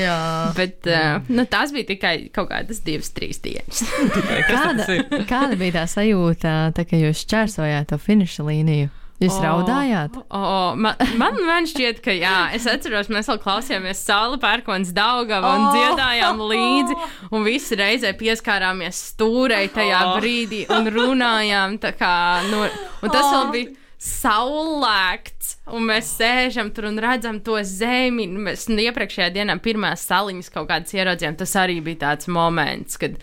Jā. 0.00 0.16
bet 0.56 0.88
uh, 0.90 1.22
nu, 1.32 1.44
tās 1.50 1.72
bija 1.74 1.90
tikai 1.92 2.14
kaut 2.34 2.50
kādas 2.52 2.82
divas, 2.84 3.12
trīs 3.14 3.40
dienas. 3.42 3.84
Kāda, 4.52 4.86
kāda 5.28 5.56
bija 5.58 5.80
tā 5.80 5.84
sajūta, 5.90 6.52
tā, 6.76 6.84
kad 6.88 7.00
jūs 7.00 7.22
šķērsojāt 7.24 7.92
to 7.92 7.98
finiša 8.02 8.48
līniju? 8.48 8.90
Jūs 9.22 9.36
oh. 9.38 9.44
raudājāt? 9.44 10.16
O, 10.34 10.38
man, 10.74 10.98
man, 11.20 11.36
man 11.46 11.66
šķiet, 11.70 12.00
ka 12.02 12.14
jā, 12.14 12.48
es 12.56 12.66
atceros, 12.66 13.10
mēs 13.12 13.28
vēl 13.30 13.38
klausījāmies 13.44 14.00
Sāla 14.02 14.38
pērkons 14.42 14.90
Daugava 14.96 15.52
un 15.58 15.68
Oh. 15.68 15.76
dziedājām 15.76 16.42
līdzi, 16.50 16.96
un 17.30 17.46
visi 17.46 17.78
reizē 17.78 18.10
pieskārāmies 18.18 18.98
stūrei 19.12 19.68
tajā 19.70 20.00
Oh. 20.08 20.16
brīdī 20.18 20.64
un 20.74 20.90
runājām 20.90 21.78
tā 21.78 21.94
kā, 21.94 22.16
nu, 22.50 22.64
un 23.02 23.14
tas 23.14 23.28
vēl 23.30 23.54
bija 23.54 23.78
saulēkts, 24.02 25.52
un 25.76 25.86
mēs 25.86 26.08
sēžam 26.18 26.72
tur 26.74 26.88
un 26.90 26.98
redzam 27.02 27.38
to 27.44 27.60
zemi. 27.62 28.26
Mēs 28.26 28.66
nu, 28.72 28.80
iepriekšējā 28.82 29.28
dienā 29.36 29.54
pirmās 29.62 30.02
saliņas 30.08 30.50
kaut 30.50 30.66
kādas 30.72 30.94
ieraudzījām, 30.96 31.38
tas 31.38 31.54
arī 31.62 31.78
bija 31.84 32.08
tāds 32.08 32.26
moments, 32.26 32.98
kad 32.98 33.14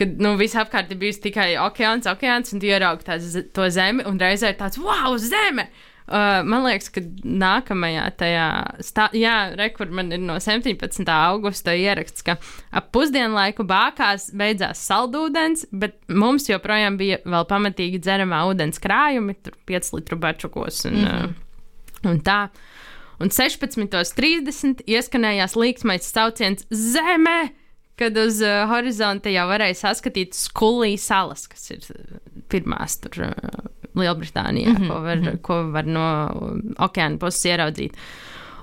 kad 0.00 0.18
nu, 0.22 0.34
visapkārt 0.40 0.90
ir 0.92 0.98
bijis 1.00 1.20
tikai 1.22 1.52
okeāns, 1.60 2.08
okeāns, 2.10 2.54
un 2.54 2.62
tu 2.62 2.68
ieraugi 2.70 3.06
tā, 3.06 3.20
z- 3.20 3.46
to 3.54 3.68
zemi, 3.72 4.06
un 4.08 4.20
reizē 4.20 4.54
ir 4.54 4.60
tāds 4.60 4.80
wow, 4.80 5.16
zeme! 5.20 5.68
Uh, 6.10 6.40
man 6.42 6.64
liekas, 6.64 6.88
ka 6.90 7.04
nākamajā 7.22 8.04
tajā, 8.18 8.46
stā, 8.82 9.04
jā, 9.14 9.34
rekur 9.54 9.92
man 9.94 10.08
ir 10.10 10.18
no 10.18 10.40
17. 10.42 11.04
augusta 11.06 11.76
ieraksts, 11.78 12.24
ka 12.26 12.34
ap 12.74 12.88
pusdienlaiku 12.90 13.62
bākās 13.68 14.26
beidzās 14.34 14.82
saldūdens, 14.88 15.68
bet 15.70 16.00
mums 16.10 16.48
joprojām 16.50 16.98
bija 16.98 17.20
vēl 17.22 17.46
pamatīgi 17.52 18.02
dzeramā 18.02 18.42
ūdens 18.50 18.82
krājumi, 18.82 19.36
tur 19.38 19.54
5 19.70 19.92
litru 20.00 20.18
bačukos 20.18 20.82
un, 20.90 20.98
mm 20.98 21.06
-hmm. 21.06 21.30
uh, 21.30 22.10
un 22.10 22.20
tā. 22.26 22.40
Un 23.20 23.28
16.30 23.28 24.82
ieskanējās 24.88 25.54
līksmais 25.54 26.10
sauciens 26.10 26.66
Zeme! 26.72 27.59
Kad 28.00 28.16
uz 28.20 28.40
uh, 28.44 28.64
horizonta 28.70 29.32
jau 29.32 29.46
varēja 29.50 29.78
saskatīt 29.84 30.34
skulī 30.38 30.96
salas, 31.00 31.46
kas 31.50 31.70
ir 31.74 31.84
uh, 31.94 32.18
pirmās 32.52 32.98
tur 33.04 33.28
uh, 33.28 33.62
Lielbritānijā, 33.98 34.72
mm 34.72 34.76
-hmm, 34.76 34.88
ko, 34.88 35.00
var, 35.02 35.16
mm 35.16 35.24
-hmm. 35.24 35.40
ko 35.42 35.62
var 35.72 35.86
no 35.86 36.06
okeāna 36.78 37.18
puses 37.18 37.44
ieraudzīt. 37.44 37.96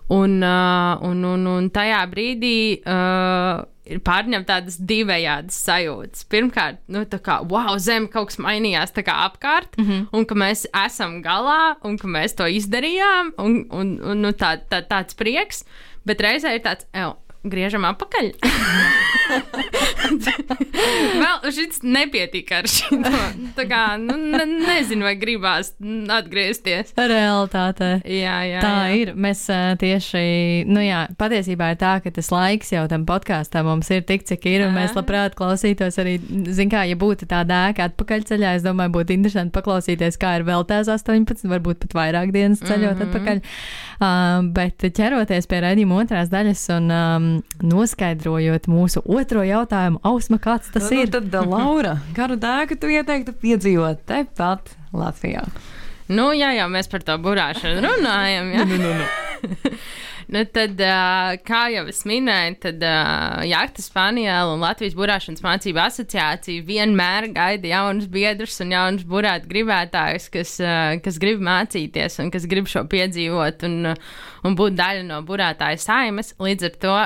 Un, 0.09 0.43
uh, 0.43 1.01
un, 1.03 1.25
un, 1.25 1.47
un 1.47 1.69
tajā 1.69 1.99
brīdī 2.07 2.79
uh, 2.79 3.65
ir 3.91 3.99
pārņemta 3.99 4.47
tādas 4.53 4.77
divējādas 4.79 5.57
sajūtas. 5.67 6.23
Pirmkārt, 6.31 6.79
nu, 6.87 7.03
tā 7.05 7.19
kā, 7.23 7.39
wow, 7.51 7.77
zeme 7.77 8.07
kaut 8.07 8.31
kas 8.31 8.39
mainījās 8.43 8.95
apkārt, 8.95 9.77
mm 9.77 9.85
-hmm. 9.85 10.07
un 10.11 10.25
ka 10.25 10.35
mēs 10.35 10.65
esam 10.85 11.21
galā, 11.23 11.75
un 11.83 11.97
ka 11.97 12.07
mēs 12.07 12.35
to 12.35 12.47
izdarījām, 12.47 13.33
un, 13.37 13.65
un, 13.71 13.99
un 14.03 14.21
nu, 14.21 14.31
tā, 14.31 14.57
tā, 14.69 14.81
tāds 14.87 15.15
prieks, 15.15 15.63
bet 16.05 16.21
reizē 16.21 16.55
ir 16.55 16.61
tāds, 16.61 16.85
griežam 17.51 17.85
atpakaļ. 17.89 18.31
Vēl 21.21 21.51
šis 21.53 21.81
nepietika 21.83 22.61
ar 22.61 22.69
šo. 22.71 22.99
Tā 23.57 23.65
kā, 23.69 23.81
nu, 24.01 24.15
ne, 24.17 24.45
nezinu, 24.45 25.05
vai 25.07 25.15
gribās 25.19 25.73
atgriezties. 26.13 26.93
Realitātē. 26.97 27.89
Jā, 28.03 28.37
jā. 28.47 28.61
Tā 28.63 28.73
jā. 28.87 28.95
ir. 29.01 29.13
Mēs 29.17 29.45
tieši, 29.81 30.23
nu 30.69 30.83
jā, 30.83 31.05
patiesībā 31.19 31.73
ir 31.73 31.79
tā, 31.81 31.97
ka 32.03 32.13
tas 32.13 32.31
laiks 32.33 32.71
jau 32.75 32.85
tam 32.91 33.05
podkāstam 33.09 33.67
mums 33.67 33.89
ir 33.93 34.05
tik, 34.07 34.25
cik 34.27 34.47
ir, 34.49 34.67
un 34.67 34.75
mēs 34.77 34.95
labprāt 34.97 35.35
klausītos 35.37 35.99
arī, 36.01 36.17
zin 36.55 36.71
kā, 36.71 36.85
ja 36.87 36.97
būtu 36.99 37.27
tā 37.29 37.43
dēka 37.47 37.89
atpakaļceļā, 37.91 38.55
es 38.59 38.65
domāju, 38.65 38.95
būtu 38.99 39.15
interesanti 39.17 39.55
paklausīties, 39.57 40.19
kā 40.21 40.37
ir 40.39 40.47
vēl 40.47 40.65
tās 40.69 40.91
18, 40.91 41.47
varbūt 41.51 41.83
pat 41.85 41.97
vairāk 41.97 42.33
dienas 42.35 42.63
ceļot 42.63 42.95
mm. 42.95 43.01
-hmm. 43.01 43.07
atpakaļ. 43.07 43.43
Uh, 43.97 44.43
bet 44.53 44.83
ķeroties 44.93 45.47
pie 45.49 45.61
raidījuma 45.63 46.03
otrās 46.03 46.29
daļas 46.29 46.63
un 46.75 46.91
um, 46.93 47.29
noskaidrojot 47.65 48.67
mūsu 48.69 49.01
otro 49.09 49.41
jautājumu, 49.41 49.97
Ausma, 50.05 50.37
kāds 50.41 50.69
tas 50.73 50.91
nu, 50.91 50.99
ir? 51.01 51.09
Tad, 51.15 51.33
uh, 51.33 51.47
Laura, 51.49 51.95
kādu 52.17 52.37
dēku 52.41 52.77
tu 52.77 52.91
ieteiktu 52.93 53.33
piedzīvot 53.41 54.05
tepat 54.09 54.75
Latvijā? 54.93 55.47
Nu, 56.07 56.29
jā, 56.37 56.53
jau 56.55 56.67
mēs 56.71 56.87
par 56.91 57.01
to 57.03 57.17
burāšanu 57.19 57.81
runājam. 57.83 58.53
Jā. 58.53 58.67
Nu, 58.69 58.77
nu, 58.79 58.93
nu. 59.01 59.73
Nu, 60.27 60.41
tad, 60.51 60.81
kā 61.47 61.61
jau 61.71 61.85
es 61.87 62.01
minēju, 62.07 62.55
tad 62.65 62.81
Jākta 63.47 63.83
Spānijā 63.83 64.41
un 64.51 64.59
Latvijas 64.59 64.97
burāšanas 64.97 65.43
mācību 65.45 65.79
asociācija 65.79 66.65
vienmēr 66.67 67.29
gaida 67.35 67.71
jaunus 67.71 68.09
biedrus 68.11 68.59
un 68.63 68.73
jaunus 68.75 69.05
burāt 69.07 69.47
gribētājus, 69.47 70.27
kas, 70.33 70.57
kas 71.05 71.19
grib 71.23 71.39
mācīties 71.47 72.19
un 72.23 72.31
kas 72.33 72.47
grib 72.51 72.67
šo 72.67 72.83
piedzīvot 72.91 73.63
un, 73.69 73.93
un 74.43 74.59
būt 74.59 74.75
daļa 74.75 75.07
no 75.07 75.21
burātāja 75.27 75.79
saimes. 75.79 76.33
Līdz 76.43 76.67
ar 76.67 76.79
to 76.83 76.97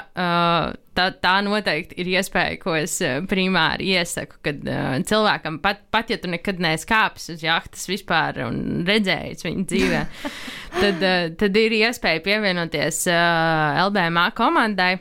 tā, 0.97 1.07
tā 1.23 1.35
noteikti 1.45 1.97
ir 2.01 2.09
iespēja, 2.15 2.57
ko 2.61 2.75
es 2.77 2.97
uh, 3.05 3.19
primāri 3.29 3.91
iesaku, 3.95 4.39
kad 4.45 4.63
uh, 4.67 4.95
cilvēkam 5.07 5.59
pat, 5.63 5.83
pat 5.93 6.11
ja 6.13 6.17
tu 6.21 6.31
nekad 6.31 6.61
neesi 6.63 6.87
kāpis 6.89 7.29
uz 7.35 7.45
jahtas 7.45 7.87
vispār 7.89 8.41
un 8.47 8.81
redzējis 8.87 9.47
viņu 9.47 9.67
dzīvē, 9.71 10.01
tad, 10.81 10.99
uh, 10.99 11.29
tad 11.39 11.61
ir 11.61 11.77
iespēja 11.81 12.25
pievienoties 12.25 13.05
uh, 13.11 13.85
LBMA 13.87 14.27
komandai. 14.37 14.93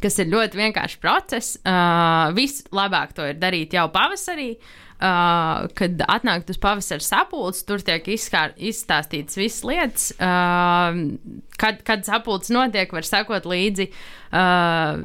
kas 0.00 0.18
ir 0.18 0.32
ļoti 0.32 0.58
vienkāršs 0.58 1.00
process. 1.00 1.58
Uh, 1.60 2.32
vislabāk 2.34 3.12
to 3.14 3.28
ir 3.28 3.38
darīt 3.38 3.76
jau 3.76 3.86
pavasarī. 3.92 4.54
Uh, 4.54 4.83
kad 4.98 6.02
atnāk 6.08 6.48
uz 6.48 6.58
pavasara 6.60 7.02
sapulces, 7.02 7.64
tur 7.66 7.82
tiek 7.84 8.06
izskār, 8.14 8.54
izstāstītas 8.56 9.36
visas 9.36 9.64
lietas. 9.66 10.06
Uh, 10.16 11.16
kad, 11.60 11.82
kad 11.86 12.06
sapulces 12.06 12.52
notiek, 12.54 12.92
var 12.94 13.06
sekot 13.06 13.48
līdzi 13.50 13.88
uh, 13.90 15.02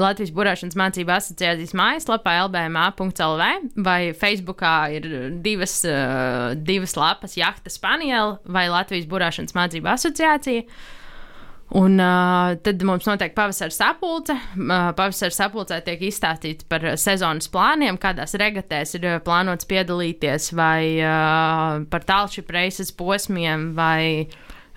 Latvijas 0.00 0.32
burāšanas 0.36 0.78
mācību 0.78 1.14
asociācijas 1.16 1.74
mājaslapā 1.78 2.36
lbmā.lv 2.44 3.50
vai 3.88 4.00
Facebookā 4.20 4.76
ir 4.98 5.10
divas, 5.42 5.80
uh, 5.88 6.52
divas 6.54 6.96
lapas- 7.00 7.38
Jahta 7.40 7.72
Spaniela 7.72 8.38
vai 8.44 8.68
Latvijas 8.68 9.08
burāšanas 9.10 9.56
mācību 9.56 9.94
asociācija. 9.96 10.68
Un 11.70 12.00
uh, 12.02 12.56
tad 12.66 12.82
mums 12.82 13.06
notiek 13.06 13.34
pavasara 13.36 13.70
sapulce. 13.70 14.34
Uh, 14.56 14.90
pavasara 14.98 15.34
sapulcē 15.34 15.78
tiek 15.86 16.02
izstāstīts 16.08 16.66
par 16.70 16.82
sezonas 16.98 17.46
plāniem, 17.52 17.98
kādās 18.00 18.34
regatēs 18.40 18.96
ir 18.98 19.06
plānots 19.26 19.68
piedalīties, 19.70 20.50
vai 20.58 20.98
uh, 20.98 21.84
par 21.92 22.06
tālšķi 22.08 22.46
reises 22.50 22.90
posmiem, 22.90 23.70
vai 23.78 24.26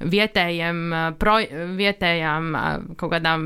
vietējiem, 0.10 0.80
pro, 1.20 1.38
vietējām 1.78 2.50
kaut 3.00 3.12
kādām 3.14 3.44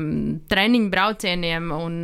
treniņu 0.50 0.90
braucieniem 0.92 1.72
un 1.74 1.98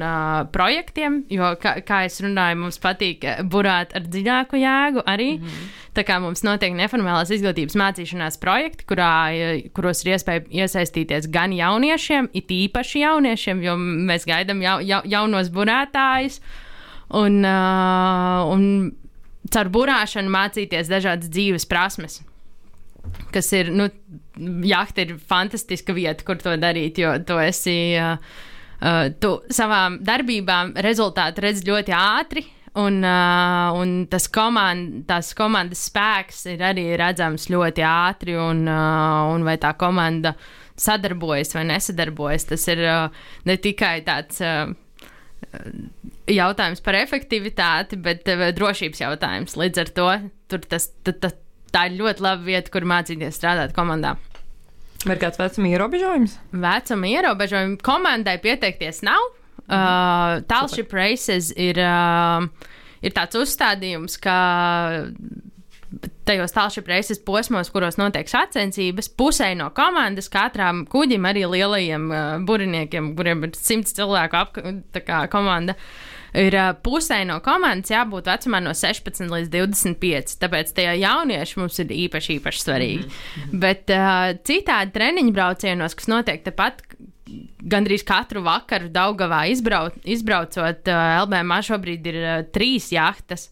projektiem. 0.55 1.23
Jo, 1.33 1.55
kā, 1.61 1.77
kā 1.87 2.05
es 2.09 2.21
runāju, 2.25 2.61
mums 2.65 2.81
patīk 2.83 3.25
burāt 3.51 3.95
ar 3.97 4.07
dziļāku 4.09 4.61
jēgu 4.61 5.05
arī. 5.07 5.31
Mm 5.39 5.47
-hmm. 5.47 5.73
Tā 5.95 6.03
kā 6.03 6.19
mums 6.21 6.43
notiek 6.43 6.75
neformālās 6.75 7.31
izglītības 7.31 7.77
mācīšanās 7.79 8.41
projekti, 8.43 8.85
kurā, 8.85 9.31
kuros 9.73 10.05
ir 10.05 10.15
iespēja 10.15 10.43
iesaistīties 10.51 11.31
gan 11.31 11.53
jauniešiem, 11.53 12.29
it 12.33 12.51
īpaši 12.51 13.05
jauniešiem, 13.05 13.63
jo 13.63 13.77
mēs 13.77 14.27
gaidām 14.27 14.63
jau, 14.63 14.81
jau, 14.81 15.01
jaunos 15.05 15.51
burētājus. 15.51 16.41
Un, 17.11 17.45
uh, 17.45 18.51
un 18.51 18.93
caur 19.51 19.69
burāšanu 19.69 20.31
mācīties 20.31 20.89
dažādas 20.89 21.29
dzīves 21.29 21.67
prasmes 21.67 22.23
kas 23.35 23.53
ir, 23.57 23.71
nu, 23.75 23.89
jahta 24.65 25.05
ir 25.05 25.15
fantastiska 25.19 25.95
vieta, 25.97 26.25
kur 26.27 26.41
to 26.43 26.57
darīt, 26.61 26.99
jo 27.03 27.15
tu 27.27 27.39
esi, 27.43 27.77
uh, 28.01 28.19
uh, 28.81 29.07
tu 29.21 29.37
savām 29.53 30.01
darbībām 30.05 30.75
rezultātu 30.85 31.47
redz 31.47 31.65
ļoti 31.67 31.97
ātri. 31.99 32.47
Un, 32.75 32.97
uh, 33.07 33.71
un 33.79 33.91
tas 34.11 34.25
komand, 34.35 35.05
tās 35.07 35.29
komandas 35.39 35.85
spēks 35.87 36.41
ir 36.51 36.63
arī 36.67 36.89
redzams 36.99 37.47
ļoti 37.47 37.85
ātri, 37.87 38.35
un, 38.35 38.65
uh, 38.67 39.31
un 39.31 39.47
vai 39.47 39.55
tā 39.63 39.77
komanda 39.79 40.33
sadarbojas 40.75 41.55
vai 41.55 41.63
nesadarbojas. 41.71 42.49
Tas 42.51 42.67
ir 42.75 42.83
uh, 42.83 43.21
ne 43.47 43.57
tikai 43.63 44.01
tāds 44.09 44.43
uh, 44.43 44.75
jautājums 46.27 46.83
par 46.83 46.99
efektivitāti, 46.99 48.01
bet 48.03 48.27
uh, 48.35 48.49
drošības 48.59 49.05
jautājums. 49.07 49.55
Līdz 49.61 49.85
ar 49.85 49.95
to 49.95 50.11
tas, 50.67 50.91
tas, 51.07 51.21
tas, 51.23 51.39
tā 51.75 51.89
ir 51.91 51.99
ļoti 51.99 52.25
laba 52.25 52.47
vieta, 52.47 52.73
kur 52.73 52.87
mācīties 52.89 53.39
strādāt 53.39 53.75
komandā. 53.77 54.15
Vai 55.05 55.17
kāds 55.21 55.41
vecuma 55.41 55.69
ierobežojums? 55.75 56.39
Vecuma 56.65 57.11
ierobežojumi 57.11 57.81
komandai 57.85 58.39
pieteikties 58.41 59.03
nav. 59.05 59.27
Mm. 59.65 59.75
Uh, 59.75 60.45
Tālšķi 60.49 60.87
Races 60.93 61.51
ir, 61.61 61.81
uh, 61.81 62.47
ir 63.05 63.17
tāds 63.17 63.37
uzstādījums, 63.41 64.17
ka 64.21 64.39
tajos 66.27 66.55
tālšķi 66.57 66.83
reizes 66.89 67.21
posmos, 67.23 67.71
kuros 67.73 67.99
notiek 68.01 68.29
sacensības, 68.29 69.11
pusē 69.15 69.53
no 69.59 69.69
komandas, 69.77 70.31
katram 70.33 70.83
kuģim, 70.91 71.29
arī 71.29 71.45
lielajiem 71.53 72.09
uh, 72.11 72.25
buriniekiem, 72.49 73.13
kuriem 73.19 73.45
ir 73.49 73.55
simts 73.61 73.97
cilvēku 73.97 74.41
apkārt 74.41 75.33
komanda. 75.33 75.77
Uh, 75.77 76.14
ir 76.35 76.57
pusē 76.85 77.21
no 77.29 77.39
komandas 77.45 77.93
jābūt 77.93 78.29
vecumā 78.31 78.61
no 78.65 78.75
16 78.77 79.31
līdz 79.31 79.51
25. 79.55 80.37
Tāpēc 80.43 80.75
tie 80.77 80.89
jaunieši 81.01 81.61
mums 81.61 81.81
ir 81.83 81.95
īpaši, 82.05 82.39
īpaši 82.41 82.63
svarīgi. 82.65 83.07
Mm 83.07 83.11
-hmm. 83.11 83.61
Bet 83.65 83.91
uh, 83.95 84.35
citādi 84.45 84.95
treniņu 84.95 85.33
braucienos, 85.33 85.95
kas 85.95 86.11
notiek 86.11 86.45
tepat 86.45 86.83
gandrīz 87.65 88.05
katru 88.05 88.43
vakaru 88.45 88.91
Daugavā 88.93 89.47
izbrauc, 89.49 89.95
izbraucot, 90.05 90.89
uh, 90.89 91.25
LBMā 91.25 91.63
šobrīd 91.63 92.07
ir 92.07 92.21
uh, 92.23 92.43
trīs 92.53 92.93
jahtas. 92.93 93.51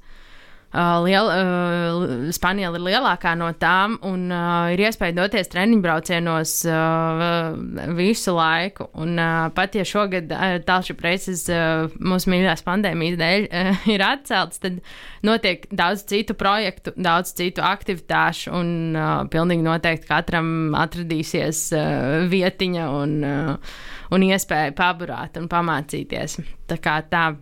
Uh, 0.72 1.02
liel, 1.04 1.26
uh, 1.28 2.30
Spānija 2.32 2.70
ir 2.72 2.80
lielākā 2.80 3.34
no 3.36 3.50
tām, 3.60 3.98
un 4.08 4.30
uh, 4.32 4.70
ir 4.72 4.80
iespēja 4.86 5.12
doties 5.18 5.50
treniņu 5.52 5.82
braucienos 5.84 6.54
uh, 6.64 7.52
visu 7.98 8.32
laiku. 8.32 8.86
Un, 8.96 9.12
uh, 9.20 9.50
pat 9.52 9.76
ja 9.76 9.84
šogad 9.84 10.32
uh, 10.32 10.56
tālši 10.64 10.96
preces 10.96 11.44
uh, 11.52 11.92
mūsu 12.00 12.32
mīļākās 12.32 12.64
pandēmijas 12.64 13.20
dēļ 13.20 13.46
uh, 13.50 13.84
ir 13.92 14.06
atcelts, 14.06 14.62
tad 14.64 14.80
notiek 15.28 15.68
daudz 15.68 16.06
citu 16.08 16.38
projektu, 16.40 16.96
daudz 16.96 17.36
citu 17.36 17.60
aktivitāšu, 17.68 18.56
un 18.56 18.96
uh, 18.96 19.12
pilnīgi 19.28 19.68
noteikti 19.68 20.08
katram 20.08 20.72
atradīsies 20.72 21.66
uh, 21.76 22.24
vietiņa 22.32 22.90
un, 22.96 23.16
uh, 23.28 23.78
un 24.16 24.28
iespēja 24.32 24.72
paburāt 24.80 25.36
un 25.36 25.52
pamācīties. 25.52 26.40
Tā 26.72 26.80
kā 26.80 27.02
tā. 27.12 27.34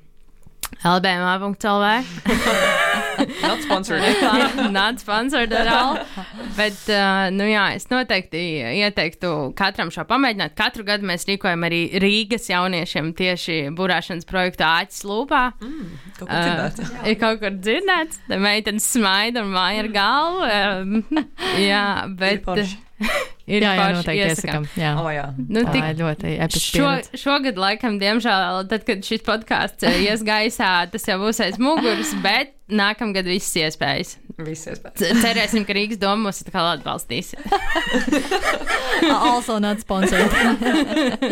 LBMA.CLV. 0.82 1.86
Not 3.42 3.62
sponsored. 3.62 4.02
Not 4.72 5.00
sponsored 5.00 5.52
at 5.52 5.68
all. 5.68 5.98
Bet, 6.56 6.78
uh, 6.88 7.28
nu 7.34 7.44
jā, 7.50 7.66
es 7.76 7.88
noteikti 7.92 8.40
ieteiktu 8.80 9.52
katram 9.58 9.90
šo 9.92 10.06
pamēģināt. 10.08 10.56
Katru 10.58 10.86
gadu 10.88 11.08
mēs 11.08 11.26
rīkojam 11.28 11.66
arī 11.68 11.82
Rīgas 12.00 12.48
jauniešiem 12.50 13.12
tieši 13.18 13.58
burāšanas 13.76 14.28
projektu 14.28 14.64
Āķis 14.68 15.04
Lūpā. 15.08 15.42
Mm, 15.60 15.90
kaut 16.16 16.28
kur 16.28 16.38
dzirdēts. 16.38 16.84
Uh, 16.86 17.02
ir 17.12 17.18
kaut 17.20 17.42
kur 17.42 17.58
dzirdēts. 17.58 18.22
Te 18.30 18.40
meitenes 18.40 18.88
smaida 18.96 19.44
un 19.44 19.52
māja 19.56 19.84
ar 19.84 19.92
galvu. 19.98 20.40
Um, 20.48 21.26
jā, 21.70 21.84
bet. 22.20 22.48
Ir 23.46 23.64
jā, 23.64 23.72
jā, 23.76 23.88
noteikti 23.96 24.28
iesakām. 24.28 24.68
Jā, 24.78 24.92
oh, 25.00 25.10
jā. 25.12 25.26
Nu, 25.40 25.64
tā 25.66 25.74
tik, 25.74 25.88
ir 25.92 26.00
ļoti 26.00 26.36
episka. 26.46 26.80
Šo, 26.80 27.20
šogad, 27.24 27.60
laikam, 27.60 27.98
diemžēl, 28.02 28.64
tad, 28.70 28.86
kad 28.88 29.04
šis 29.06 29.24
podkāsts 29.26 29.86
eh, 29.88 30.00
ies 30.06 30.24
gaisā, 30.26 30.72
tas 30.92 31.06
jau 31.08 31.20
būs 31.22 31.42
aiz 31.44 31.60
muguras, 31.62 32.14
bet 32.24 32.56
nākamgad 32.70 33.26
viss 33.26 33.56
iespējas. 33.58 34.16
Viss 34.40 34.68
iespējas. 34.70 35.20
Cerēsim, 35.24 35.66
ka 35.68 35.74
Rīgas 35.76 36.00
doma 36.00 36.28
mūs 36.28 36.40
atkal 36.44 36.70
atbalstīs. 36.76 37.34
also 39.10 39.58
not 39.58 39.82
sponsored. 39.82 40.30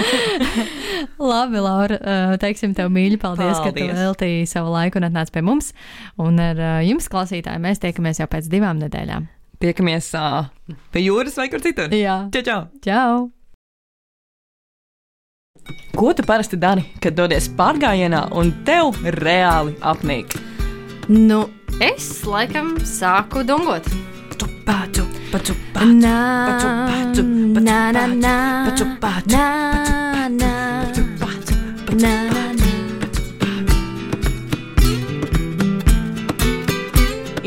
Labi, 1.31 1.63
Laura, 1.63 1.99
eh, 1.99 2.37
teiksim 2.43 2.75
tev 2.77 2.93
mīļi, 2.95 3.21
paldies, 3.23 3.59
paldies. 3.61 3.65
ka 3.65 3.75
tu 3.79 4.03
veltīji 4.03 4.51
savu 4.51 4.75
laiku 4.75 5.01
un 5.01 5.09
atnāc 5.09 5.33
pie 5.35 5.45
mums. 5.47 5.73
Un 6.21 6.43
ar 6.43 6.59
eh, 6.59 6.79
jums, 6.91 7.09
klausītāji, 7.13 7.63
mēs 7.65 7.83
tiekamies 7.85 8.23
jau 8.23 8.31
pēc 8.31 8.51
divām 8.53 8.83
nedēļām. 8.83 9.29
Tiekamies 9.59 10.13
uh, 10.15 10.47
pie 10.95 11.03
jūras 11.03 11.35
vai 11.39 11.49
kur 11.51 11.63
citur. 11.63 11.91
Jā, 11.91 12.29
čau! 12.31 12.43
čau. 12.47 12.61
čau. 12.85 13.27
Ko 15.99 16.13
tu 16.15 16.23
parasti 16.23 16.55
dari, 16.55 16.85
kad 17.03 17.17
dodies 17.19 17.49
pārgājienā 17.59 18.29
un 18.39 18.53
tev 18.63 18.95
reāli 19.19 19.75
apnīk? 19.83 20.37
Nu, 21.11 21.49
es 21.83 22.23
laikam 22.23 22.77
sāku 22.87 23.43
dungot. 23.43 23.91
Pacu, 24.69 25.03
pacu, 25.33 25.55
pacu, 25.75 25.75
pacu, 25.75 25.99
pacu, 26.55 26.73
pacu, 26.87 27.23
pacu, 27.49 28.05
pacu, 28.63 28.85
pacu, 29.03 29.41
pacu, 30.23 31.03
pacu, 31.19 31.55
pacu, 31.89 32.38